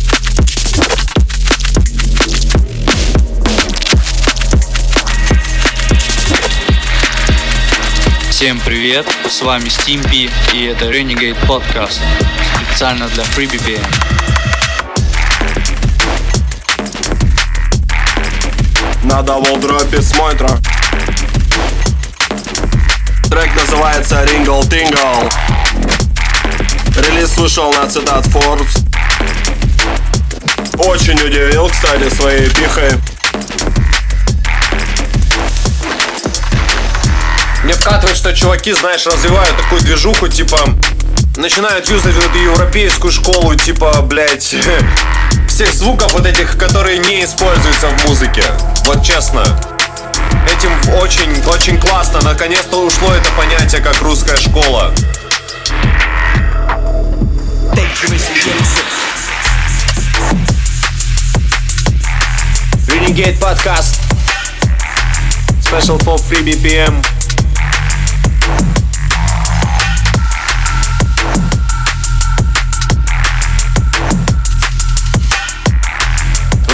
Всем 8.41 8.59
привет, 8.65 9.05
с 9.29 9.43
вами 9.43 9.69
Стимпи 9.69 10.27
и 10.51 10.63
это 10.65 10.85
Renegade 10.85 11.37
Podcast 11.45 11.99
специально 12.65 13.07
для 13.09 13.23
FreeBPM. 13.23 13.85
На 19.03 19.21
double 19.21 19.65
drop 19.65 19.94
е 19.94 20.01
с 20.01 20.17
мой 20.17 20.33
трек. 20.33 20.57
Трек 23.29 23.55
называется 23.55 24.23
Ringle 24.23 24.67
Tingle. 24.67 25.31
Релиз 26.97 27.37
вышел 27.37 27.71
на 27.71 27.87
цитат 27.87 28.25
Forbes. 28.25 28.83
Очень 30.79 31.21
удивил, 31.21 31.69
кстати, 31.69 32.09
своей 32.09 32.49
пихой. 32.49 33.10
Мне 37.71 37.79
вкатывает, 37.79 38.17
что 38.17 38.33
чуваки, 38.35 38.73
знаешь, 38.73 39.05
развивают 39.05 39.55
такую 39.55 39.79
движуху, 39.81 40.27
типа 40.27 40.57
Начинают 41.37 41.89
юзать 41.89 42.17
эту 42.17 42.37
европейскую 42.37 43.13
школу, 43.13 43.55
типа, 43.55 44.01
блядь 44.01 44.53
Всех 45.47 45.73
звуков 45.73 46.11
вот 46.11 46.25
этих, 46.25 46.57
которые 46.57 46.97
не 46.97 47.23
используются 47.23 47.87
в 47.87 48.09
музыке. 48.09 48.43
Вот 48.83 49.05
честно. 49.05 49.41
Этим 50.53 50.73
очень, 50.95 51.31
очень 51.45 51.79
классно, 51.79 52.19
наконец-то 52.23 52.75
ушло 52.75 53.07
это 53.13 53.29
понятие, 53.37 53.79
как 53.79 54.01
русская 54.01 54.35
школа. 54.35 54.93
Renegade 62.87 63.39
Podcast. 63.39 63.97
Special 65.61 65.97
for 65.99 66.17
Free 66.17 66.43
BPM 66.43 67.01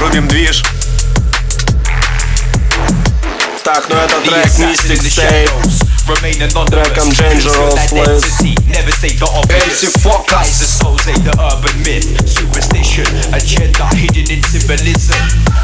Рубим 0.07 0.29
движ. 0.29 0.65
Так, 3.65 3.85
ну 3.89 3.97
это 3.97 4.21
трек 4.23 4.47
Mystic 4.59 5.01
State. 5.01 5.51
Треком 6.69 7.09
Dangerous 7.11 7.93
List. 7.93 8.43
MC 8.73 9.87
Focus. 10.03 10.59
The 10.59 10.67
souls 10.67 11.07
ain't 11.09 11.25
the 11.25 11.33
urban 11.39 11.79
myth, 11.85 12.29
superstition, 12.29 13.07
agenda 13.33 13.87
hidden 13.95 14.31
in 14.31 14.43
symbolism. 14.43 15.17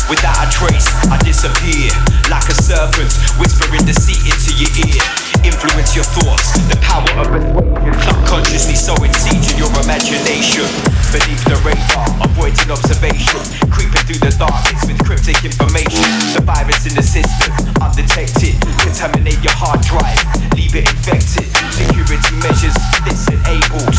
Without 0.08 0.46
a 0.46 0.50
trace, 0.50 0.88
I 1.11 1.18
disappear 1.24 1.90
like 2.30 2.48
a 2.48 2.54
serpent, 2.54 3.12
whispering 3.38 3.84
deceit 3.84 4.20
into 4.24 4.52
your 4.56 4.70
ear. 4.88 5.21
Influence 5.44 5.94
your 5.94 6.04
thoughts, 6.04 6.52
the 6.68 6.78
power 6.82 7.08
of 7.18 7.26
persuasion. 7.28 7.68
Subconsciously 8.04 8.76
sowing 8.76 9.12
seeds 9.14 9.52
in 9.52 9.58
your 9.58 9.72
imagination. 9.82 10.66
Beneath 11.11 11.42
the 11.48 11.56
radar, 11.64 12.06
avoiding 12.20 12.70
observation. 12.70 13.40
Creeping 13.72 14.04
through 14.04 14.22
the 14.22 14.34
darkness 14.37 14.84
with 14.87 15.00
cryptic 15.04 15.40
information. 15.44 16.04
The 16.37 16.42
virus 16.44 16.84
in 16.87 16.94
the 16.94 17.02
system, 17.02 17.52
undetected. 17.80 18.61
Contaminate 18.84 19.40
your 19.42 19.56
hard 19.56 19.80
drive, 19.88 20.20
leave 20.54 20.74
it 20.76 20.84
infected. 20.87 21.48
Security 21.72 22.34
measures 22.44 22.76
disenabled. 23.08 23.96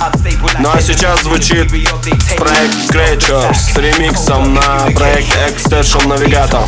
Unstable 0.00 0.50
Ну 0.60 0.70
а 0.72 0.80
сейчас 0.80 1.22
звучит 1.22 1.68
проект 2.36 2.74
Scratcher 2.88 3.54
с 3.54 3.76
ремиксом 3.76 4.54
на 4.54 4.90
проект 4.94 5.28
Extension 5.48 6.06
Navigator. 6.06 6.64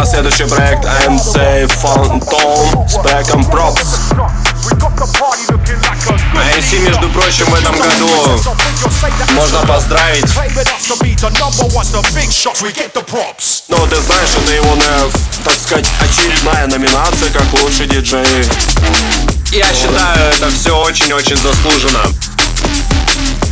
А 0.00 0.06
следующий 0.06 0.44
проект 0.44 0.82
MC 0.84 1.66
Phantom 1.66 2.88
с 2.88 2.94
треком 3.02 3.42
Props. 3.42 4.14
MC, 6.56 6.78
между 6.78 7.08
прочим, 7.10 7.44
в 7.44 7.54
этом 7.54 7.78
году 7.78 8.08
можно 9.34 9.58
поздравить. 9.66 10.24
Ну, 13.68 13.86
ты 13.88 14.00
знаешь, 14.00 14.30
это 14.42 14.52
его, 14.54 14.76
так 15.44 15.58
сказать, 15.60 15.86
очередная 16.00 16.66
номинация 16.66 17.30
как 17.30 17.52
лучший 17.62 17.86
диджей. 17.86 18.48
Я 19.52 19.66
считаю, 19.74 20.32
это 20.32 20.48
все 20.50 20.78
очень-очень 20.78 21.36
заслуженно. 21.36 22.04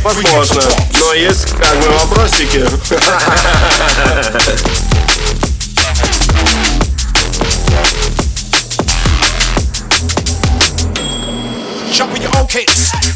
Возможно. 0.03 0.63
Но 0.93 1.13
есть 1.13 1.51
как 1.57 1.77
бы 1.79 1.89
вопросики. 1.89 2.65
Jump 11.91 12.13
with 12.13 12.23
your 12.23 12.37
own 12.37 12.47
kids. 12.47 13.08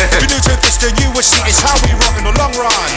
If 0.00 0.22
you 0.22 0.28
new 0.32 0.40
to 0.40 0.54
this, 0.64 0.76
then 0.80 0.94
you 0.96 1.08
will 1.12 1.22
see 1.22 1.40
it's 1.44 1.60
how 1.60 1.76
we 1.84 1.92
rock 2.00 2.16
in 2.16 2.24
the 2.24 2.32
long 2.40 2.52
run. 2.56 2.90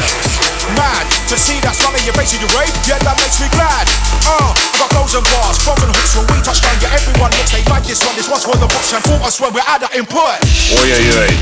Mad 0.77 1.03
to 1.27 1.36
see 1.36 1.60
that 1.62 1.75
smile 1.75 1.95
on 1.95 2.03
your 2.05 2.15
face 2.15 2.32
when 2.32 2.41
you 2.45 2.49
rave, 2.55 2.71
yeah, 2.88 2.99
that 3.03 3.17
makes 3.19 3.41
me 3.41 3.47
glad. 3.51 3.86
Uh, 4.23 4.53
I 4.53 4.65
got 4.79 4.89
flows 4.93 5.15
and 5.15 5.25
bars, 5.27 5.58
frozen 5.60 5.89
hooks 5.91 6.15
when 6.15 6.25
we 6.32 6.38
touch 6.45 6.62
down, 6.62 6.75
yeah, 6.79 6.95
everyone 6.95 7.32
looks 7.36 7.51
they 7.51 7.63
like 7.67 7.84
this 7.84 7.99
one. 8.05 8.15
This 8.15 8.29
one's 8.29 8.45
for 8.45 8.55
the 8.55 8.69
books 8.69 8.93
and 8.93 9.03
for 9.03 9.19
us 9.25 9.41
when 9.41 9.51
we're 9.53 9.65
at 9.65 9.82
that 9.82 9.91
input. 9.97 10.39
Ой-ой-ой. 10.79 11.34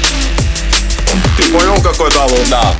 Ты 1.37 1.43
понял, 1.51 1.77
какой 1.81 2.09
дабл? 2.11 2.39
Да. 2.49 2.73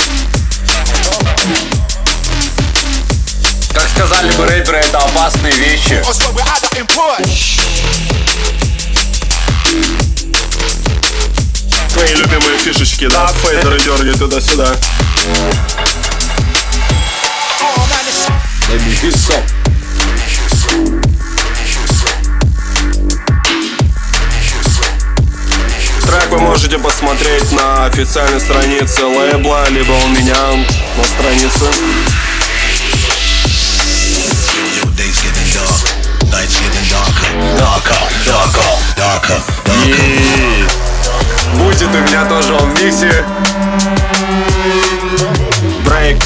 Как 3.73 3.88
сказали 3.89 4.31
бы 4.33 4.45
рэперы, 4.45 4.77
это 4.77 4.97
опасные 4.97 5.53
вещи. 5.53 6.01
Мои 12.02 12.14
любимые 12.16 12.58
фишечки, 12.58 13.06
да, 13.06 13.28
фейдеры 13.28 13.78
дергай 13.78 14.14
туда-сюда. 14.14 14.74
Трек 26.04 26.30
вы 26.30 26.40
можете 26.40 26.76
посмотреть 26.78 27.52
на 27.52 27.84
официальной 27.84 28.40
странице 28.40 29.04
лейбла, 29.04 29.68
либо 29.70 29.92
у 29.92 30.08
меня 30.08 30.66
на 30.96 31.04
странице. 31.04 31.66
И 39.84 40.91
будет 41.58 41.94
у 41.94 41.98
меня 41.98 42.24
тоже 42.26 42.52
он 42.54 42.70
в 42.72 42.82
миксе. 42.82 43.24
Break 45.84 46.22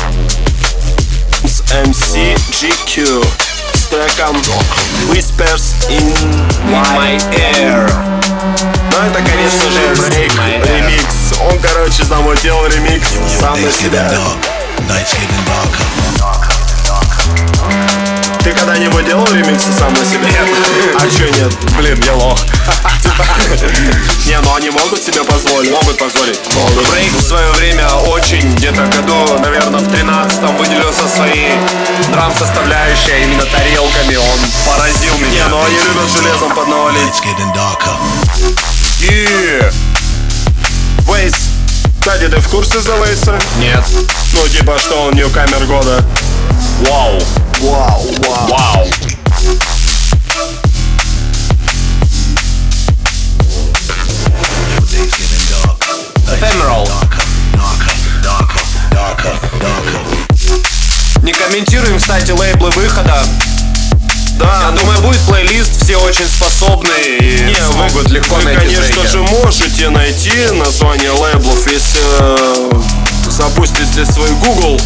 с 1.44 1.60
MC 1.72 2.36
GQ 2.50 3.26
с 3.74 3.84
треком 3.86 4.36
Whispers 5.10 5.74
in 5.88 6.14
My 6.70 7.20
Air. 7.54 7.90
Ну 8.92 8.98
это, 8.98 9.22
конечно 9.22 9.70
же, 9.70 9.80
Break 9.94 10.32
ремикс. 10.66 11.38
Он, 11.40 11.58
короче, 11.58 12.04
замутил 12.04 12.56
ремикс 12.66 13.08
сам 13.40 13.60
на 13.62 13.70
себя. 13.72 14.10
Ты 18.46 18.52
когда-нибудь 18.52 19.04
делал 19.04 19.26
ремиксы 19.26 19.72
сам 19.76 19.92
на 19.92 20.04
себя? 20.04 20.20
Нет. 20.20 20.48
А 20.94 21.10
чё 21.10 21.28
нет? 21.30 21.52
Блин, 21.76 22.00
я 22.06 22.14
лох. 22.14 22.38
Не, 24.24 24.38
ну 24.40 24.54
они 24.54 24.70
могут 24.70 25.02
себе 25.02 25.24
позволить. 25.24 25.72
Могут 25.72 25.98
позволить. 25.98 26.38
Брейк 26.92 27.12
в 27.12 27.22
свое 27.26 27.50
время 27.54 27.88
очень, 28.06 28.54
где-то 28.54 28.86
году, 28.86 29.36
наверное, 29.40 29.80
в 29.80 29.88
13-м 29.88 30.56
выделился 30.58 31.08
своей 31.08 31.58
драм-составляющей, 32.12 33.14
а 33.14 33.18
именно 33.18 33.44
тарелками. 33.46 34.14
Он 34.14 34.38
поразил 34.64 35.18
меня. 35.18 35.28
Не, 35.28 35.48
ну 35.48 35.64
они 35.64 35.78
любят 35.80 36.08
железом 36.08 36.54
поднавалить. 36.54 37.20
И... 39.00 39.60
Вейс. 41.12 41.34
Кстати, 41.98 42.28
ты 42.28 42.36
в 42.36 42.48
курсе 42.48 42.80
за 42.80 42.94
Вейса? 43.04 43.36
Нет. 43.58 43.82
Ну, 44.34 44.48
типа, 44.48 44.78
что 44.78 45.06
он 45.06 45.14
ньюкамер 45.14 45.64
года. 45.64 46.04
Вау. 46.88 47.20
Вау, 47.66 48.06
вау. 48.22 48.48
Вау. 48.48 48.86
Ephemeral. 56.28 56.88
Не 61.22 61.32
комментируем, 61.32 61.98
кстати, 61.98 62.30
лейблы 62.30 62.70
выхода. 62.70 63.22
Да, 64.38 64.66
Я 64.66 64.70
думаю, 64.78 65.00
будет 65.00 65.20
плейлист, 65.22 65.82
все 65.82 65.96
очень 65.96 66.28
способные 66.28 67.18
и 67.18 67.44
Не, 67.44 67.54
вы, 67.54 67.72
смогут 67.72 68.10
легко 68.10 68.34
вы, 68.36 68.44
найти 68.44 68.60
конечно 68.60 68.94
треки. 69.02 69.12
же, 69.12 69.18
можете 69.22 69.88
найти 69.88 70.46
название 70.52 71.10
лейблов, 71.10 71.66
если 71.66 72.00
э, 72.20 72.70
запустите 73.30 74.04
свой 74.04 74.30
Google. 74.32 74.78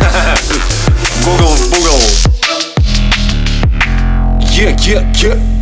Google 1.23 1.55
в 1.55 1.69
Google. 1.69 2.01
Yeah, 4.51 4.75
yeah, 4.85 5.03
yeah. 5.21 5.55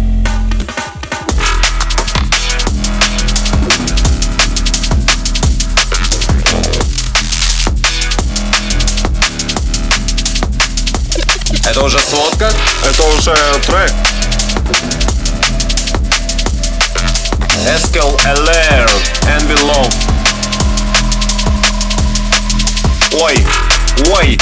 Это 11.65 11.81
уже 11.81 11.97
сводка? 11.99 12.51
Это 12.83 13.03
уже 13.03 13.33
трек. 13.65 13.91
Eskel 17.65 18.15
LR 18.25 18.91
and 19.25 19.47
below. 19.47 19.89
Ой, 23.21 23.43
ой. 24.11 24.37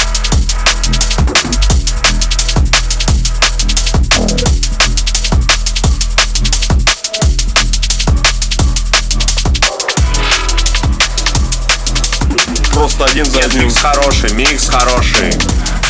Просто 12.87 13.07
один 13.07 13.25
за 13.25 13.39
Нет, 13.39 13.47
одним. 13.47 13.65
микс 13.65 13.79
хороший, 13.79 14.33
микс 14.35 14.69
хороший. 14.69 15.35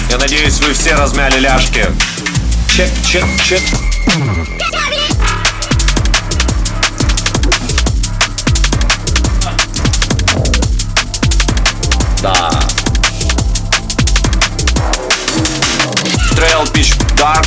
Я 0.09 0.17
надеюсь, 0.17 0.59
вы 0.61 0.73
все 0.73 0.95
размяли 0.95 1.39
ляжки. 1.41 1.85
Чек, 2.75 2.89
чек, 3.07 3.27
чек. 3.47 3.61
Да. 12.23 12.51
Трейл 16.35 16.63
Pitch 16.73 16.97
Dark. 17.19 17.47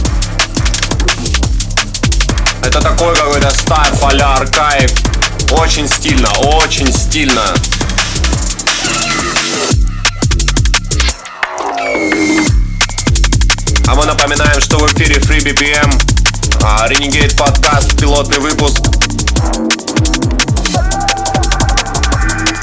Это 2.62 2.82
такой 2.82 3.16
какой-то 3.16 3.50
стайф 3.50 4.04
а 4.04 4.36
аркаик. 4.36 4.92
Очень 5.50 5.88
стильно, 5.88 6.30
очень 6.38 6.94
стильно. 6.94 7.56
Напоминаем, 14.30 14.62
что 14.62 14.78
в 14.78 14.94
эфире 14.94 15.16
Free 15.16 15.44
BPM, 15.44 15.92
а, 16.62 16.88
Renegade 16.88 17.36
подкаст, 17.36 18.00
пилотный 18.00 18.38
выпуск. 18.38 18.78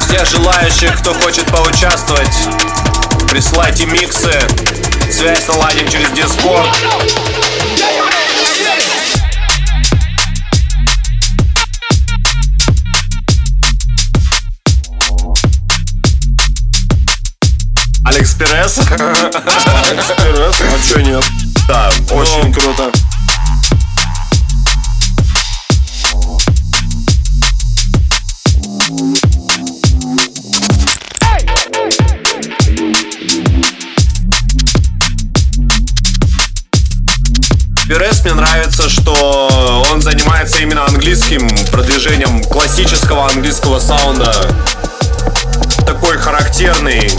Всех 0.01 0.27
желающих, 0.31 0.97
кто 1.01 1.13
хочет 1.15 1.45
поучаствовать, 1.47 2.31
присылайте 3.29 3.87
миксы. 3.87 4.31
Связь 5.11 5.49
наладим 5.49 5.89
через 5.91 6.09
Discord. 6.11 6.69
Алекс 18.05 18.35
Перес. 18.35 18.79
Экспресс, 19.97 20.61
а 20.61 20.89
чё 20.89 21.01
нет? 21.01 21.46
Да, 21.69 21.91
Очень 22.13 22.53
круто. 22.53 22.93
Перес 37.89 38.23
мне 38.25 38.35
нравится, 38.35 38.89
что 38.89 39.83
он 39.91 40.01
занимается 40.01 40.59
именно 40.61 40.87
английским 40.87 41.49
продвижением 41.73 42.45
классического 42.45 43.29
английского 43.29 43.81
саунда. 43.81 44.33
Такой 45.87 46.17
характерный, 46.19 47.11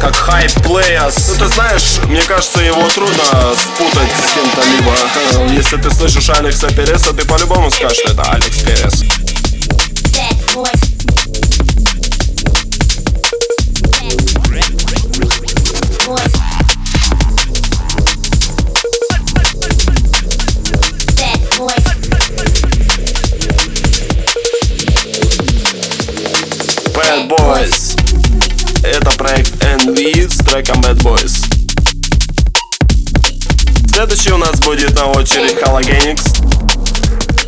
как 0.00 0.14
Hype 0.14 0.62
Players. 0.62 1.14
Ну, 1.28 1.34
ты 1.38 1.54
знаешь, 1.54 1.98
мне 2.04 2.22
кажется, 2.22 2.60
его 2.60 2.88
трудно 2.94 3.24
спутать 3.56 4.10
с 4.10 4.34
кем-то 4.34 4.62
либо. 4.68 5.52
Если 5.52 5.76
ты 5.76 5.90
слышишь 5.90 6.30
Алекса 6.30 6.68
Переса, 6.68 7.12
ты 7.12 7.26
по-любому 7.26 7.70
скажешь, 7.70 7.98
что 7.98 8.12
это 8.12 8.22
Алекс 8.30 8.58
Перес. 8.58 9.02
Bad 26.94 27.28
Boys. 27.28 27.96
Это 28.82 29.10
проект 29.12 29.57
NV 30.08 30.30
с 30.30 30.38
треком 30.38 30.80
Bad 30.80 30.98
Boys. 31.02 31.44
Следующий 33.92 34.32
у 34.32 34.38
нас 34.38 34.58
будет 34.60 34.94
на 34.94 35.06
очередь 35.06 35.56
Halogenix 35.62 36.20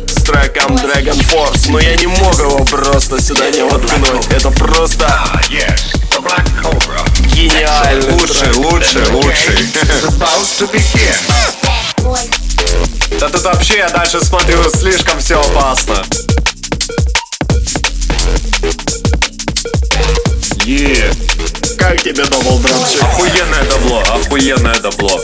с 0.07 0.23
треком 0.23 0.75
Dragon 0.75 1.17
Force. 1.31 1.71
Но 1.71 1.79
я 1.79 1.95
не 1.95 2.07
мог 2.07 2.37
его 2.37 2.63
просто 2.65 3.21
сюда 3.21 3.49
не 3.49 3.63
воткнуть. 3.63 4.27
Это 4.29 4.51
просто 4.51 5.07
гениальный 7.33 8.11
Лучший, 8.11 8.53
лучший, 8.53 9.07
лучший. 9.09 9.67
Да 13.19 13.29
тут 13.29 13.43
вообще 13.43 13.77
я 13.77 13.89
дальше 13.89 14.23
смотрю, 14.23 14.63
слишком 14.69 15.19
все 15.19 15.39
опасно. 15.39 16.03
Вообще. 21.81 22.99
Охуенное 22.99 23.63
табло, 23.65 24.01
охуенное 24.01 24.75
табло. 24.75 25.21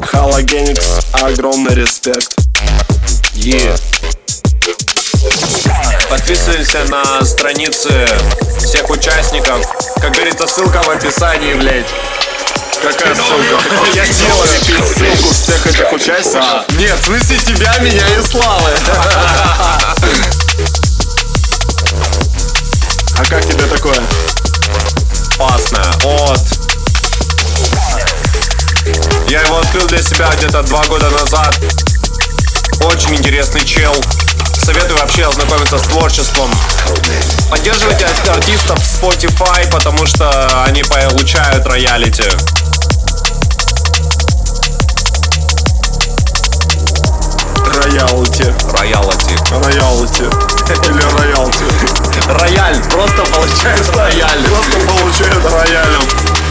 Халогеникс, 0.00 1.00
огромный 1.12 1.74
респект. 1.74 2.36
Е. 3.34 3.76
Подписываемся 6.08 6.84
на 6.84 7.24
страницы 7.24 8.06
всех 8.58 8.88
участников. 8.90 9.66
Как 10.00 10.12
говорится, 10.12 10.46
ссылка 10.46 10.82
в 10.82 10.90
описании, 10.90 11.54
блядь. 11.54 11.86
Какая 12.80 13.14
ссылка? 13.14 13.58
Я 13.94 14.04
лепить 14.04 14.84
ссылку 14.86 15.32
всех 15.32 15.66
этих 15.66 15.92
участников. 15.92 16.68
Нет, 16.78 16.98
в 17.00 17.06
смысле 17.06 17.38
тебя, 17.38 17.76
меня 17.78 18.06
и 18.16 18.22
Славы. 18.22 18.70
А 23.16 23.24
как 23.28 23.44
тебе 23.44 23.64
такое? 23.64 24.00
Классно. 25.36 25.82
Вот. 26.02 26.40
Я 29.28 29.42
его 29.42 29.58
открыл 29.58 29.86
для 29.88 30.00
себя 30.00 30.30
где-то 30.36 30.62
два 30.62 30.84
года 30.84 31.10
назад. 31.10 31.58
Очень 32.84 33.16
интересный 33.16 33.64
чел. 33.64 33.94
Советую 34.64 34.98
вообще 35.00 35.26
ознакомиться 35.26 35.78
с 35.78 35.82
творчеством. 35.82 36.50
Поддерживайте 37.50 38.06
артистов 38.30 38.78
в 38.78 39.02
Spotify, 39.02 39.68
потому 39.70 40.06
что 40.06 40.64
они 40.64 40.82
получают 40.84 41.66
роялити. 41.66 42.30
Роялти. 47.88 48.54
Роялити. 48.72 49.34
Роялти. 49.50 50.24
Или 50.84 51.02
роялти. 51.18 51.64
Рояль. 52.28 52.76
Просто 52.90 53.24
получают 53.32 53.96
рояль. 53.96 54.42
Просто 54.44 54.78
получают 54.86 55.44
роялем. 55.44 56.47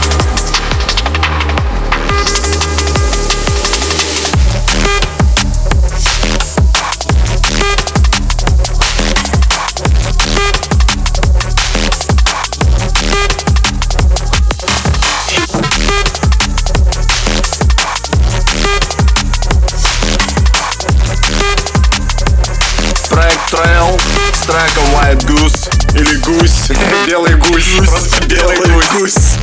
Trail 23.58 24.00
с 24.32 24.40
треком 24.46 24.84
White 24.94 25.26
Goose 25.26 25.68
или 25.94 26.14
Гусь. 26.18 26.70
Белый 27.06 27.34
гусь. 27.34 27.78
Просто 27.78 28.24
белый 28.26 28.56
гусь. 28.92 29.34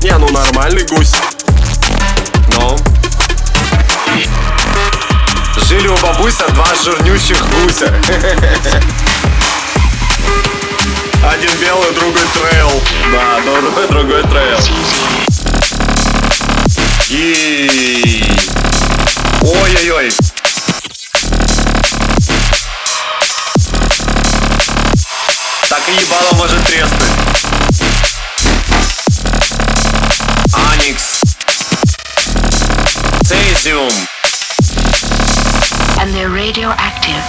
Не, 0.00 0.16
ну 0.16 0.28
нормальный 0.28 0.84
гусь. 0.86 1.14
Ну. 2.52 2.78
Жили 5.66 5.88
у 5.88 5.96
бабуся 5.98 6.46
два 6.50 6.72
жирнющих 6.84 7.44
гуся. 7.50 7.92
Один 11.32 11.50
белый, 11.60 11.92
другой 11.94 12.26
трейл. 12.34 12.70
Да, 13.12 13.40
другой, 13.44 13.88
другой 13.88 14.22
трейл. 14.22 14.58
Ой-ой-ой. 19.40 20.27
и 25.87 25.91
ебало 25.91 26.33
может 26.33 26.63
треснуть. 26.65 27.11
Аникс. 30.53 31.21
Цезиум. 33.25 33.91
and 36.03 36.13
they're 36.13 36.29
radioactive. 36.29 37.23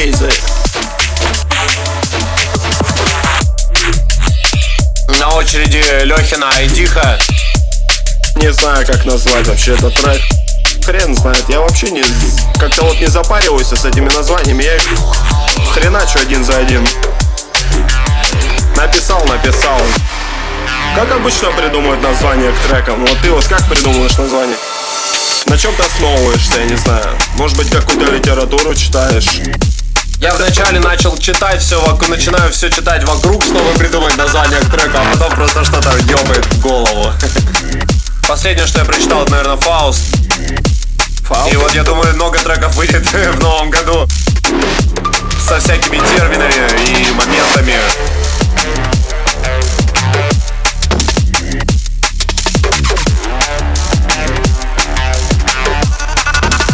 Breezy. 0.00 0.32
На 5.18 5.28
очереди 5.36 5.84
Лехина 6.04 6.48
Айдиха. 6.56 7.18
Не 8.36 8.50
знаю, 8.50 8.86
как 8.86 9.04
назвать 9.04 9.46
вообще 9.46 9.74
этот 9.74 9.92
трек. 9.94 10.22
Хрен 10.86 11.14
знает, 11.14 11.44
я 11.50 11.60
вообще 11.60 11.90
не 11.90 12.02
как-то 12.58 12.84
вот 12.84 12.98
не 12.98 13.08
запариваюсь 13.08 13.66
с 13.66 13.84
этими 13.84 14.08
названиями. 14.08 14.62
Я 14.62 14.76
их 14.76 14.82
хреначу 15.74 16.18
один 16.18 16.46
за 16.46 16.56
один. 16.56 16.88
Написал, 18.76 19.22
написал. 19.26 19.78
Как 20.94 21.12
обычно 21.12 21.50
придумывают 21.50 22.02
название 22.02 22.52
к 22.52 22.68
трекам? 22.68 23.04
Вот 23.04 23.18
ты 23.20 23.30
вот 23.30 23.44
как 23.46 23.62
придумываешь 23.68 24.16
название? 24.16 24.56
На 25.44 25.58
чем 25.58 25.74
ты 25.74 25.82
основываешься, 25.82 26.54
я 26.60 26.64
не 26.64 26.76
знаю. 26.76 27.18
Может 27.34 27.58
быть, 27.58 27.68
какую-то 27.68 28.10
литературу 28.10 28.74
читаешь? 28.74 29.40
Я 30.20 30.34
вначале 30.34 30.78
начал 30.80 31.16
читать 31.16 31.62
все 31.62 31.80
начинаю 32.08 32.52
все 32.52 32.68
читать 32.68 33.02
вокруг, 33.04 33.42
чтобы 33.42 33.72
придумать 33.78 34.18
название 34.18 34.60
к 34.60 34.70
треку, 34.70 34.98
а 34.98 35.16
потом 35.16 35.34
просто 35.34 35.64
что-то 35.64 35.96
ёбает 35.96 36.44
в 36.44 36.60
голову. 36.60 37.10
Последнее, 38.28 38.66
что 38.66 38.80
я 38.80 38.84
прочитал, 38.84 39.22
это, 39.22 39.30
наверное, 39.30 39.56
Фауст. 39.56 40.04
И 41.50 41.56
вот 41.56 41.74
я 41.74 41.84
думаю, 41.84 42.14
много 42.16 42.38
треков 42.38 42.74
выйдет 42.76 43.06
в 43.12 43.40
новом 43.40 43.70
году 43.70 44.06
со 45.38 45.58
всякими 45.58 45.96
терминами 45.96 46.52
и 46.86 47.10
моментами. 47.12 47.76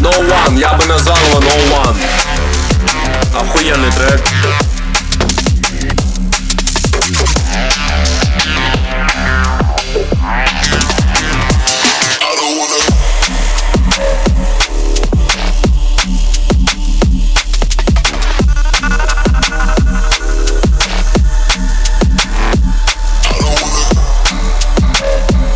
No 0.01 0.11
One, 0.11 0.59
я 0.59 0.73
бы 0.73 0.85
назвал 0.87 1.17
его 1.17 1.39
No 1.39 1.85
One. 1.85 2.16
Охуенный 3.57 3.91
трек. 3.91 4.21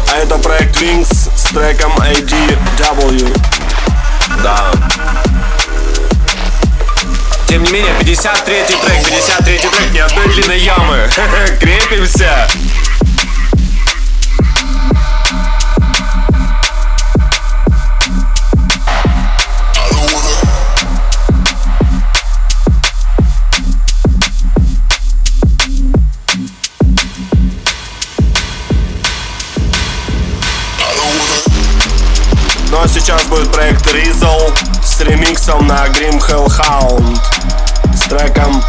А 0.09 0.17
это 0.17 0.39
проект 0.39 0.75
Wings 0.81 1.31
с 1.37 1.53
треком 1.53 1.93
ADW. 1.99 3.39
Да. 4.43 4.73
Тем 7.51 7.65
не 7.65 7.73
менее, 7.73 7.93
53-й 7.99 8.77
трек, 8.77 9.03
53-й 9.09 9.59
трек, 9.59 9.93
ни 9.93 9.99
одной 9.99 10.29
длинной 10.29 10.61
ямы. 10.61 11.11
Крепимся. 11.61 12.47
Ну 32.71 32.81
а 32.81 32.87
сейчас 32.87 33.23
стартует 33.23 33.51
проект 33.51 33.85
Rizzle 33.89 34.70
с 34.85 35.01
ремиксом 35.01 35.67
на 35.67 35.87
Grim 35.87 36.19
Hellhound 36.21 37.19
с 37.95 38.01
треком 38.09 38.63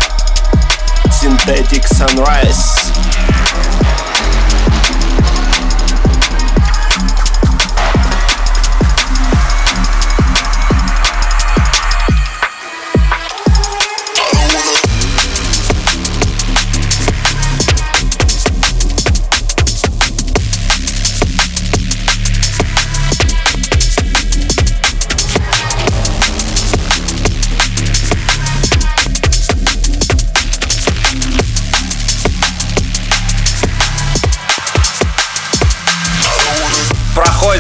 Synthetic 1.08 1.84
Sunrise. 1.92 2.92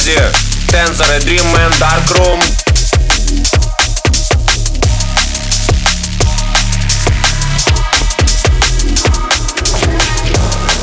Проходе 0.01 0.31
Tensor 0.67 1.17
и 1.17 1.19
Dreamman 1.19 1.79
Dark 1.79 2.03
Room. 2.15 2.41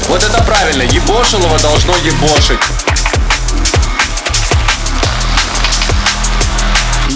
Вот 0.07 0.23
это 0.23 0.41
правильно, 0.43 0.83
ебошилово 0.83 1.59
должно 1.59 1.97
ебошить. 1.97 2.61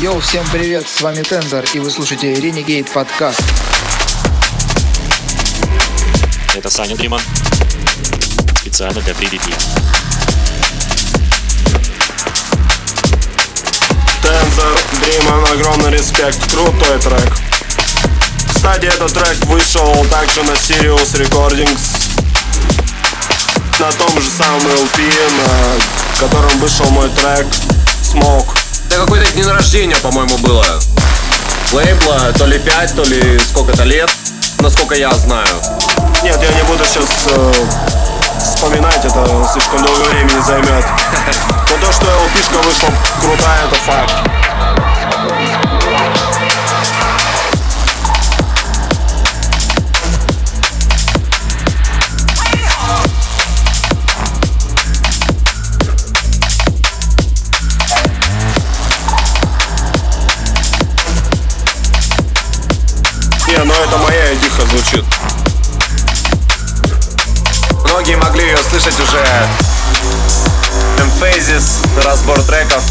Йоу, 0.03 0.19
всем 0.19 0.45
привет, 0.51 0.89
с 0.89 1.03
вами 1.03 1.23
Тензор, 1.23 1.65
и 1.73 1.79
вы 1.79 1.89
слушаете 1.89 2.33
Renegade 2.35 2.91
подкаст. 2.93 3.41
Это 6.57 6.69
Саня 6.69 6.97
Дриман. 6.97 7.23
Специально 8.57 9.01
для 9.03 9.13
PvP. 9.13 10.02
Тензор, 14.43 14.77
Дриман, 15.01 15.45
огромный 15.53 15.91
респект, 15.97 16.53
крутой 16.53 16.99
трек. 16.99 17.33
Кстати, 18.53 18.87
этот 18.87 19.13
трек 19.13 19.39
вышел 19.47 20.05
также 20.11 20.43
на 20.43 20.51
Sirius 20.51 21.15
Recordings 21.15 22.11
на 23.79 23.93
том 23.93 24.21
же 24.21 24.29
самом 24.29 24.61
LP, 24.63 25.13
на 25.37 26.27
котором 26.27 26.59
вышел 26.59 26.87
мой 26.91 27.09
трек 27.11 27.47
Smoke. 28.03 28.49
Да 28.91 28.97
какой-то 28.97 29.31
день 29.33 29.47
рождения, 29.47 29.97
по-моему, 29.97 30.37
было. 30.39 30.67
Лейбла 31.73 32.33
то 32.37 32.47
ли 32.47 32.59
5, 32.59 32.97
то 32.97 33.05
ли 33.05 33.39
сколько-то 33.39 33.85
лет, 33.85 34.11
насколько 34.59 34.97
я 34.97 35.13
знаю. 35.15 35.63
Нет, 36.25 36.41
я 36.43 36.53
не 36.53 36.63
буду 36.65 36.85
сейчас 36.85 37.05
вспоминать, 38.43 39.05
это 39.05 39.47
слишком 39.53 39.81
много 39.81 40.03
времени 40.11 40.41
займет. 40.47 40.85
Но 41.71 41.87
то, 41.87 41.93
что 41.93 42.07
LP-шка 42.07 42.63
вышла 42.65 42.89
крутая, 43.21 43.67
это 43.67 43.75
факт. 43.77 44.13
Не, 63.49 63.59
ну 63.65 63.75
это 63.75 63.99
моя 63.99 64.35
идиха 64.35 64.63
звучит. 64.67 65.05
Многие 67.93 68.17
могли 68.17 68.47
ее 68.47 68.57
слышать 68.57 68.99
уже. 68.99 69.23
Emphasis, 70.97 71.87
разбор 72.03 72.41
треков. 72.41 72.91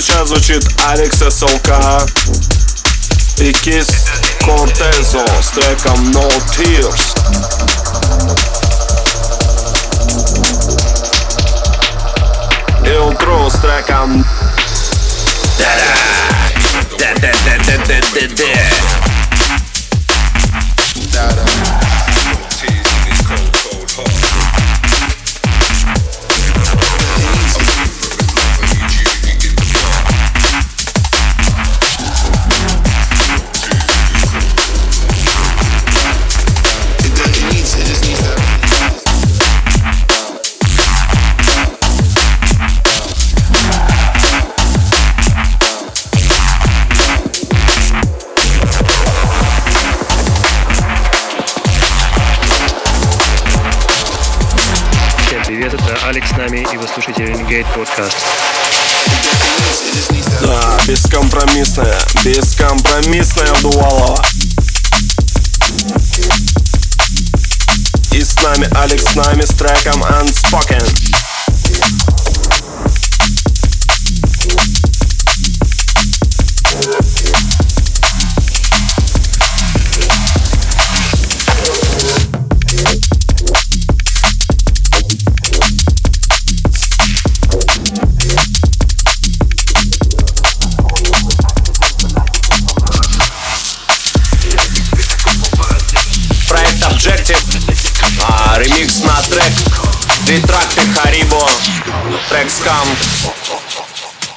Сейчас 0.00 0.26
звучит 0.26 0.66
Алекс 0.88 1.18
СЛК 1.18 1.70
и 3.38 3.52
Кис 3.52 4.06
Кортезо 4.44 5.24
с 5.40 5.50
треком 5.50 5.94
No 6.10 6.28
Tears. 6.50 7.14
И 12.84 12.88
Ultru 12.88 13.48
с 13.48 13.54
треком 13.60 14.26
Tears 21.14 21.53
Алекс 56.14 56.28
с 56.28 56.36
нами, 56.36 56.64
и 56.72 56.76
вы 56.76 56.86
слушаете 56.86 57.24
Renegade 57.24 57.66
подкаст. 57.74 58.16
Да, 60.42 60.78
бескомпромиссная, 60.86 61.98
бескомпромиссная 62.24 63.52
Вдувалова. 63.54 64.24
И 68.12 68.22
с 68.22 68.36
нами 68.36 68.68
Алекс 68.76 69.02
с 69.02 69.16
нами 69.16 69.42
с 69.42 69.56
треком 69.56 70.04
Unspoken. 70.04 71.13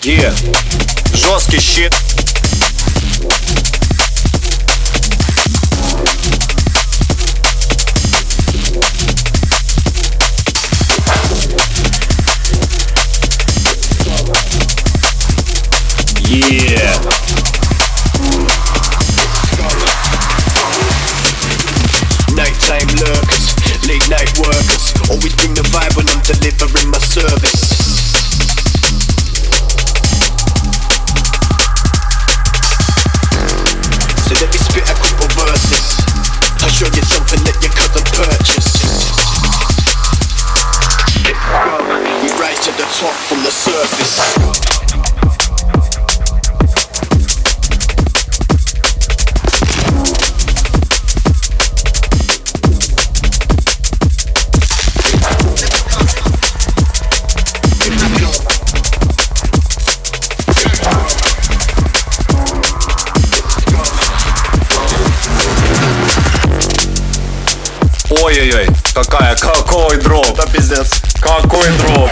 И 0.03 0.19
жесткий 1.13 1.61
щит. 1.61 1.93
Ой-ой-ой, 68.27 68.67
какая, 68.93 69.37
какой 69.37 69.95
дроп. 70.01 70.35
Да 70.35 70.45
пиздец. 70.47 71.01
Какой 71.21 71.65
дроп. 71.77 72.11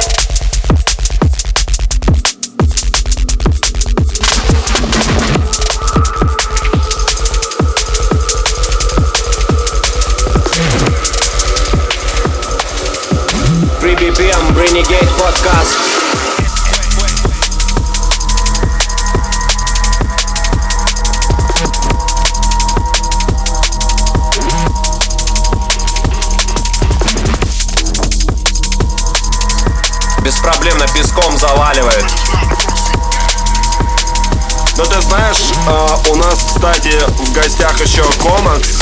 Ну 34.77 34.83
ты 34.83 34.99
знаешь, 35.01 35.51
э, 35.67 36.11
у 36.11 36.15
нас, 36.15 36.43
кстати, 36.43 36.91
в 37.07 37.33
гостях 37.33 37.79
еще 37.79 38.03
Комакс 38.21 38.81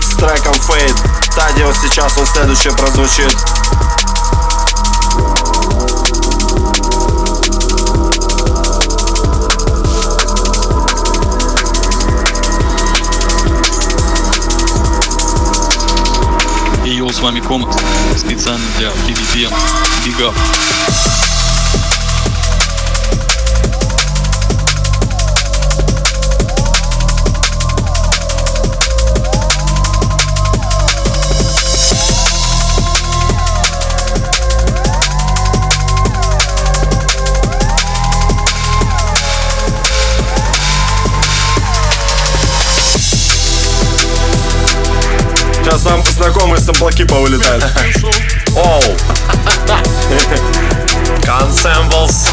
с 0.00 0.14
треком 0.16 0.54
Fade. 0.54 1.10
Вот 1.64 1.76
сейчас 1.76 2.16
он 2.16 2.26
следующий 2.26 2.70
прозвучит. 2.70 3.36
Йоу, 16.84 17.10
с 17.10 17.20
вами 17.20 17.40
Комакс, 17.40 17.76
специально 18.16 18.66
для 18.78 18.88
PvPM. 18.90 19.52
Big 20.04 20.20
up. 20.20 21.19
Сейчас 45.70 45.82
сам 45.84 46.04
знакомые 46.04 46.58
сэмплаки 46.58 47.04
повылетают. 47.04 47.64
Оу. 48.56 48.82
Consembles. 51.22 52.26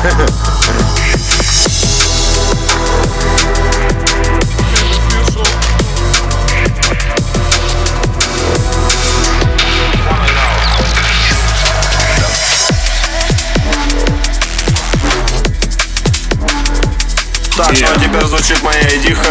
Так, 17.56 17.72
ну 17.72 17.88
а 17.88 18.00
теперь 18.00 18.26
звучит 18.26 18.64
моя 18.64 18.96
идиха. 18.96 19.30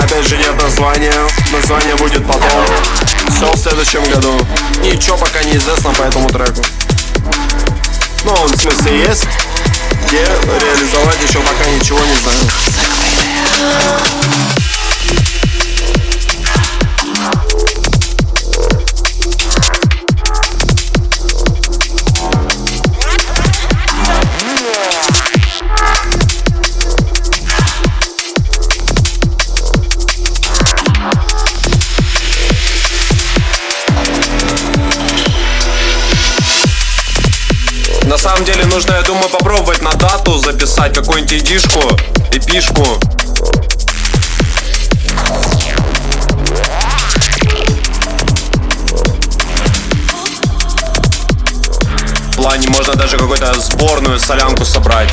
Опять 0.00 0.28
же 0.28 0.36
нет 0.36 0.54
названия. 0.62 1.12
Название 1.52 1.94
будет 1.96 2.26
потом. 2.26 2.64
Все 3.30 3.50
в 3.50 3.56
следующем 3.56 4.02
году. 4.10 4.32
Ничего 4.82 5.16
пока 5.16 5.42
не 5.42 5.56
известно 5.56 5.90
по 5.92 6.02
этому 6.02 6.28
треку. 6.28 6.62
Ну, 8.24 8.32
он 8.32 8.48
в 8.48 8.60
смысле 8.60 9.00
есть. 9.00 9.26
Где 10.06 10.20
реализовать 10.20 11.22
еще 11.22 11.40
пока 11.40 11.68
ничего 11.70 11.98
не 11.98 12.14
знаю. 12.16 12.38
Самом 38.38 38.52
деле 38.52 38.66
нужно, 38.66 38.92
я 38.92 39.02
думаю, 39.02 39.28
попробовать 39.30 39.82
на 39.82 39.94
дату 39.94 40.38
записать 40.38 40.94
какую-нибудь 40.94 41.32
идишку, 41.32 41.80
эпишку. 42.30 42.84
В 52.30 52.36
плане 52.36 52.68
можно 52.68 52.94
даже 52.94 53.16
какую-то 53.16 53.58
сборную 53.60 54.20
солянку 54.20 54.64
собрать. 54.64 55.12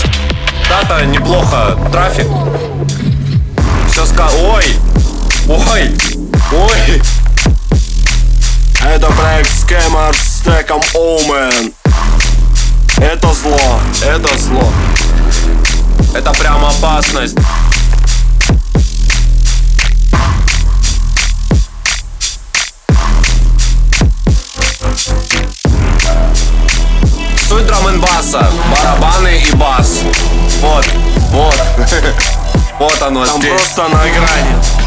Дата 0.70 1.04
неплохо, 1.06 1.80
трафик. 1.92 2.28
Все 3.90 4.06
ска... 4.06 4.30
Ой! 4.44 4.66
Ой! 5.48 5.98
Ой! 6.54 7.02
Это 8.84 9.08
проект 9.08 9.50
Scammer 9.50 10.14
с 10.14 10.42
треком 10.42 10.80
Omen. 10.94 11.74
Это 12.98 13.34
зло. 13.34 13.60
Это 14.04 14.38
зло. 14.38 14.72
Это 16.14 16.32
прям 16.32 16.64
опасность. 16.66 17.36
Суть 27.48 27.66
драм 27.68 28.00
баса, 28.00 28.48
барабаны 28.72 29.42
и 29.42 29.54
бас. 29.56 30.02
Вот, 30.62 30.86
вот. 31.32 31.56
Вот 32.78 33.02
оно 33.02 33.26
Там 33.26 33.40
здесь. 33.40 33.52
просто 33.52 33.84
на 33.88 34.00
грани. 34.00 34.85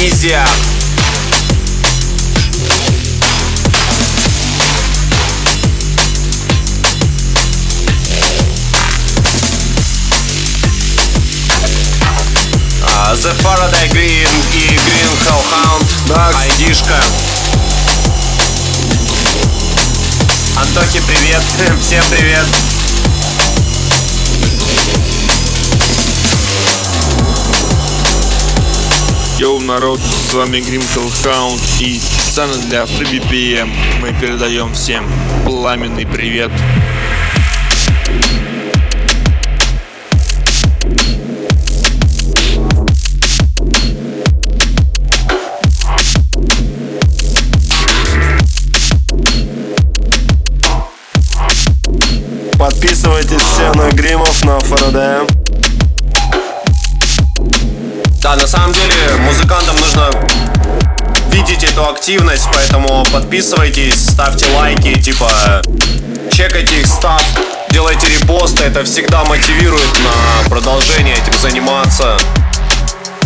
Easier. 0.00 0.44
А, 12.84 13.14
The 13.14 13.34
Faraday 13.42 13.88
Green 13.88 14.28
и 14.52 14.76
Green 14.76 15.10
Hellhound. 15.26 15.84
Да. 16.06 16.30
Айдишка. 16.38 16.94
Антохи, 20.56 21.00
привет. 21.00 21.42
Всем 21.80 22.04
привет. 22.10 22.77
Йоу, 29.38 29.60
народ, 29.60 30.00
с 30.00 30.34
вами 30.34 30.56
Grim 30.56 30.82
Hellhound 30.96 31.60
и 31.80 32.00
специально 32.00 32.56
для 32.56 32.82
FreeBPM 32.82 33.70
мы 34.00 34.12
передаем 34.20 34.74
всем 34.74 35.06
пламенный 35.44 36.04
привет. 36.04 36.50
Подписывайтесь 52.58 53.40
все 53.40 53.72
на 53.74 53.88
Гримов, 53.92 54.44
на 54.44 54.58
Фарадея. 54.58 55.37
Да, 58.28 58.36
на 58.36 58.46
самом 58.46 58.74
деле 58.74 58.94
музыкантам 59.20 59.74
нужно 59.76 60.10
видеть 61.30 61.64
эту 61.64 61.88
активность, 61.88 62.46
поэтому 62.52 63.02
подписывайтесь, 63.10 64.10
ставьте 64.10 64.44
лайки, 64.54 65.00
типа 65.00 65.62
чекайте 66.30 66.78
их 66.78 66.86
став, 66.86 67.22
делайте 67.70 68.06
репосты, 68.06 68.64
это 68.64 68.84
всегда 68.84 69.24
мотивирует 69.24 69.88
на 70.00 70.50
продолжение 70.50 71.14
этим 71.16 71.38
заниматься. 71.40 72.18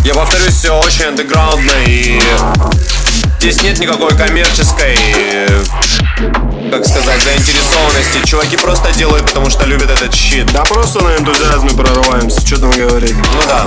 Я 0.05 0.15
повторюсь, 0.15 0.55
все 0.55 0.79
очень 0.79 1.07
андеграундно 1.07 1.73
и 1.85 2.23
здесь 3.41 3.61
нет 3.65 3.81
никакой 3.81 4.17
коммерческой, 4.17 4.97
как 6.71 6.87
сказать, 6.87 7.21
заинтересованности. 7.25 8.25
Чуваки 8.25 8.57
просто 8.57 8.93
делают, 8.93 9.27
потому 9.27 9.51
что 9.51 9.65
любят 9.67 9.91
этот 9.91 10.15
щит. 10.15 10.47
Да 10.53 10.63
просто 10.63 11.01
на 11.01 11.17
энтузиазме 11.17 11.73
прорываемся, 11.73 12.47
что 12.47 12.61
там 12.61 12.71
говорить. 12.71 13.17
Ну 13.17 13.43
да. 13.49 13.67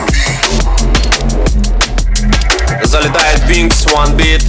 Залетает 2.83 3.39
Wings, 3.49 3.85
One 3.93 4.15
Beat. 4.15 4.43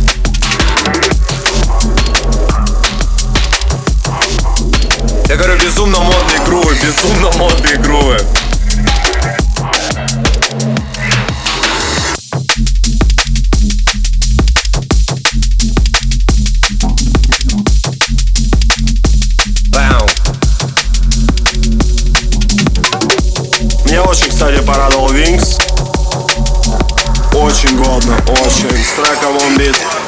Я 5.28 5.36
говорю, 5.36 5.58
безумно 5.62 5.98
модные 6.00 6.38
грувы, 6.44 6.74
безумно 6.82 7.30
модные 7.36 7.76
грувы. 7.78 8.18
Меня 23.84 24.02
очень, 24.02 24.28
кстати, 24.28 24.60
порадовал 24.62 25.10
Wings. 25.10 25.75
Очень 27.36 27.76
годно, 27.76 28.16
очень. 28.30 28.70
С 28.82 28.94
треком 28.94 29.36
он 29.36 29.58
бит. 29.58 30.05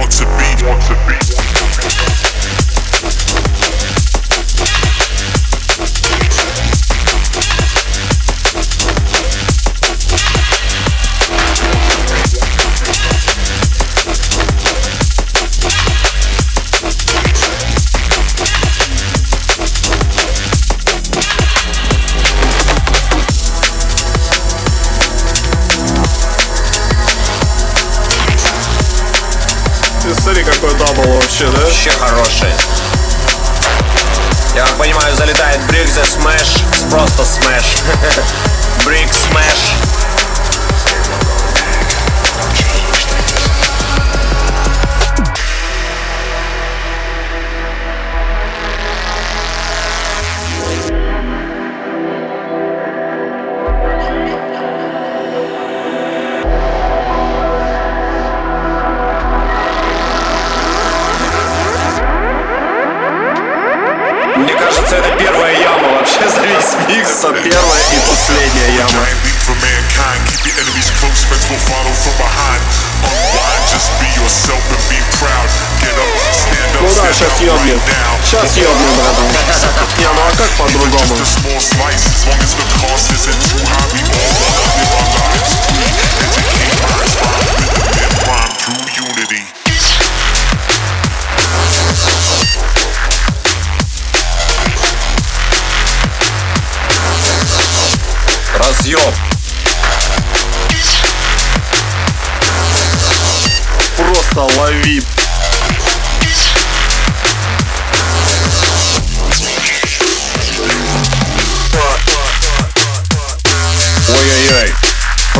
Want 0.00 0.12
to 0.12 0.24
be. 0.24 0.66
Want 0.66 0.82
to 0.82 0.94
be. 1.06 1.09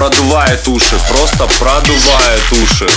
Продувает 0.00 0.66
уши. 0.66 0.98
Просто 1.10 1.46
продувает 1.58 2.52
уши. 2.52 2.88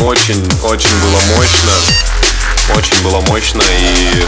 Очень, 0.00 0.42
очень 0.62 0.98
было 1.00 1.20
мощно. 1.36 1.72
Очень 2.76 3.02
было 3.02 3.20
мощно 3.28 3.60
и 3.60 4.26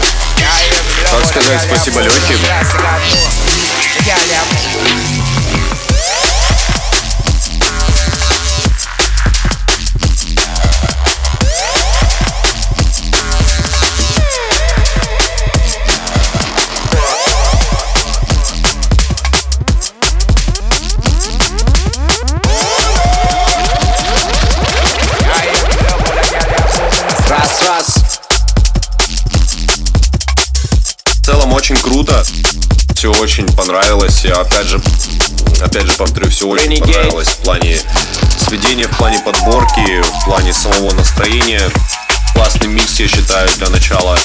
как 1.09 1.25
сказать 1.25 1.61
спасибо 1.63 2.01
Лехе. 2.01 2.37
Очень 31.69 31.83
круто. 31.83 32.23
Все 32.95 33.11
очень 33.11 33.45
понравилось. 33.53 34.25
И 34.25 34.29
опять 34.29 34.65
же, 34.65 34.81
опять 35.61 35.85
же 35.85 35.93
повторю, 35.93 36.29
все 36.29 36.47
очень 36.47 36.73
Renegade. 36.73 36.93
понравилось 36.93 37.27
в 37.27 37.37
плане 37.37 37.77
сведения, 38.39 38.87
в 38.87 38.97
плане 38.97 39.19
подборки, 39.19 40.01
в 40.01 40.25
плане 40.25 40.51
самого 40.51 40.91
настроения. 40.95 41.61
Классный 42.33 42.67
микс, 42.67 42.99
я 42.99 43.07
считаю, 43.07 43.47
для 43.57 43.69
начала 43.69 44.17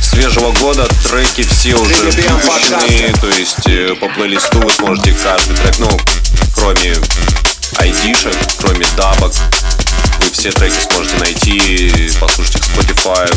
свежего 0.00 0.52
года. 0.60 0.86
Треки 1.08 1.42
все 1.42 1.74
уже 1.74 2.04
выпущены, 2.04 3.14
то 3.20 3.28
есть 3.28 3.66
э, 3.66 3.96
по 3.96 4.08
плейлисту 4.08 4.60
вы 4.60 4.70
сможете 4.70 5.12
каждый 5.12 5.56
трек, 5.56 5.78
ну, 5.80 5.90
кроме 6.54 6.94
айдишек, 7.78 8.36
кроме 8.58 8.86
дабок, 8.96 9.32
вы 10.20 10.30
все 10.30 10.52
треки 10.52 10.78
сможете 10.88 11.16
найти, 11.16 12.12
послушать 12.20 12.56
их 12.56 12.62
Spotify, 12.62 13.28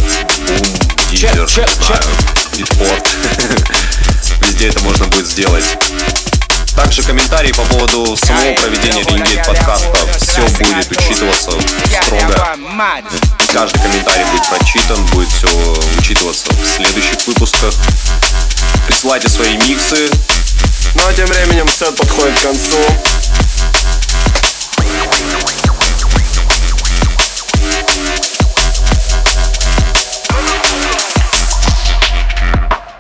Boom, 0.46 0.92
Deezer, 1.12 1.46
не 1.46 1.86
знаю, 1.86 2.43
Beatport. 2.54 3.08
Везде 4.42 4.68
это 4.68 4.80
можно 4.84 5.08
будет 5.08 5.26
сделать. 5.28 5.66
Также 6.76 7.02
комментарии 7.02 7.52
по 7.52 7.64
поводу 7.64 8.16
самого 8.16 8.54
проведения 8.54 9.02
Renegade 9.02 9.46
подкаста. 9.46 9.98
Все 10.20 10.42
будет 10.60 10.92
учитываться 10.92 11.52
строго. 12.04 12.58
Каждый 13.52 13.82
комментарий 13.82 14.26
будет 14.32 14.48
прочитан, 14.50 15.04
будет 15.08 15.30
все 15.30 15.48
учитываться 15.98 16.52
в 16.52 16.76
следующих 16.76 17.28
выпусках. 17.28 17.74
Присылайте 18.88 19.30
свои 19.30 19.58
миксы. 19.58 20.10
Ну 20.96 21.08
а 21.08 21.14
тем 21.14 21.26
временем 21.28 21.68
сет 21.70 21.96
подходит 21.96 22.38
к 22.38 22.44
концу. 22.44 22.78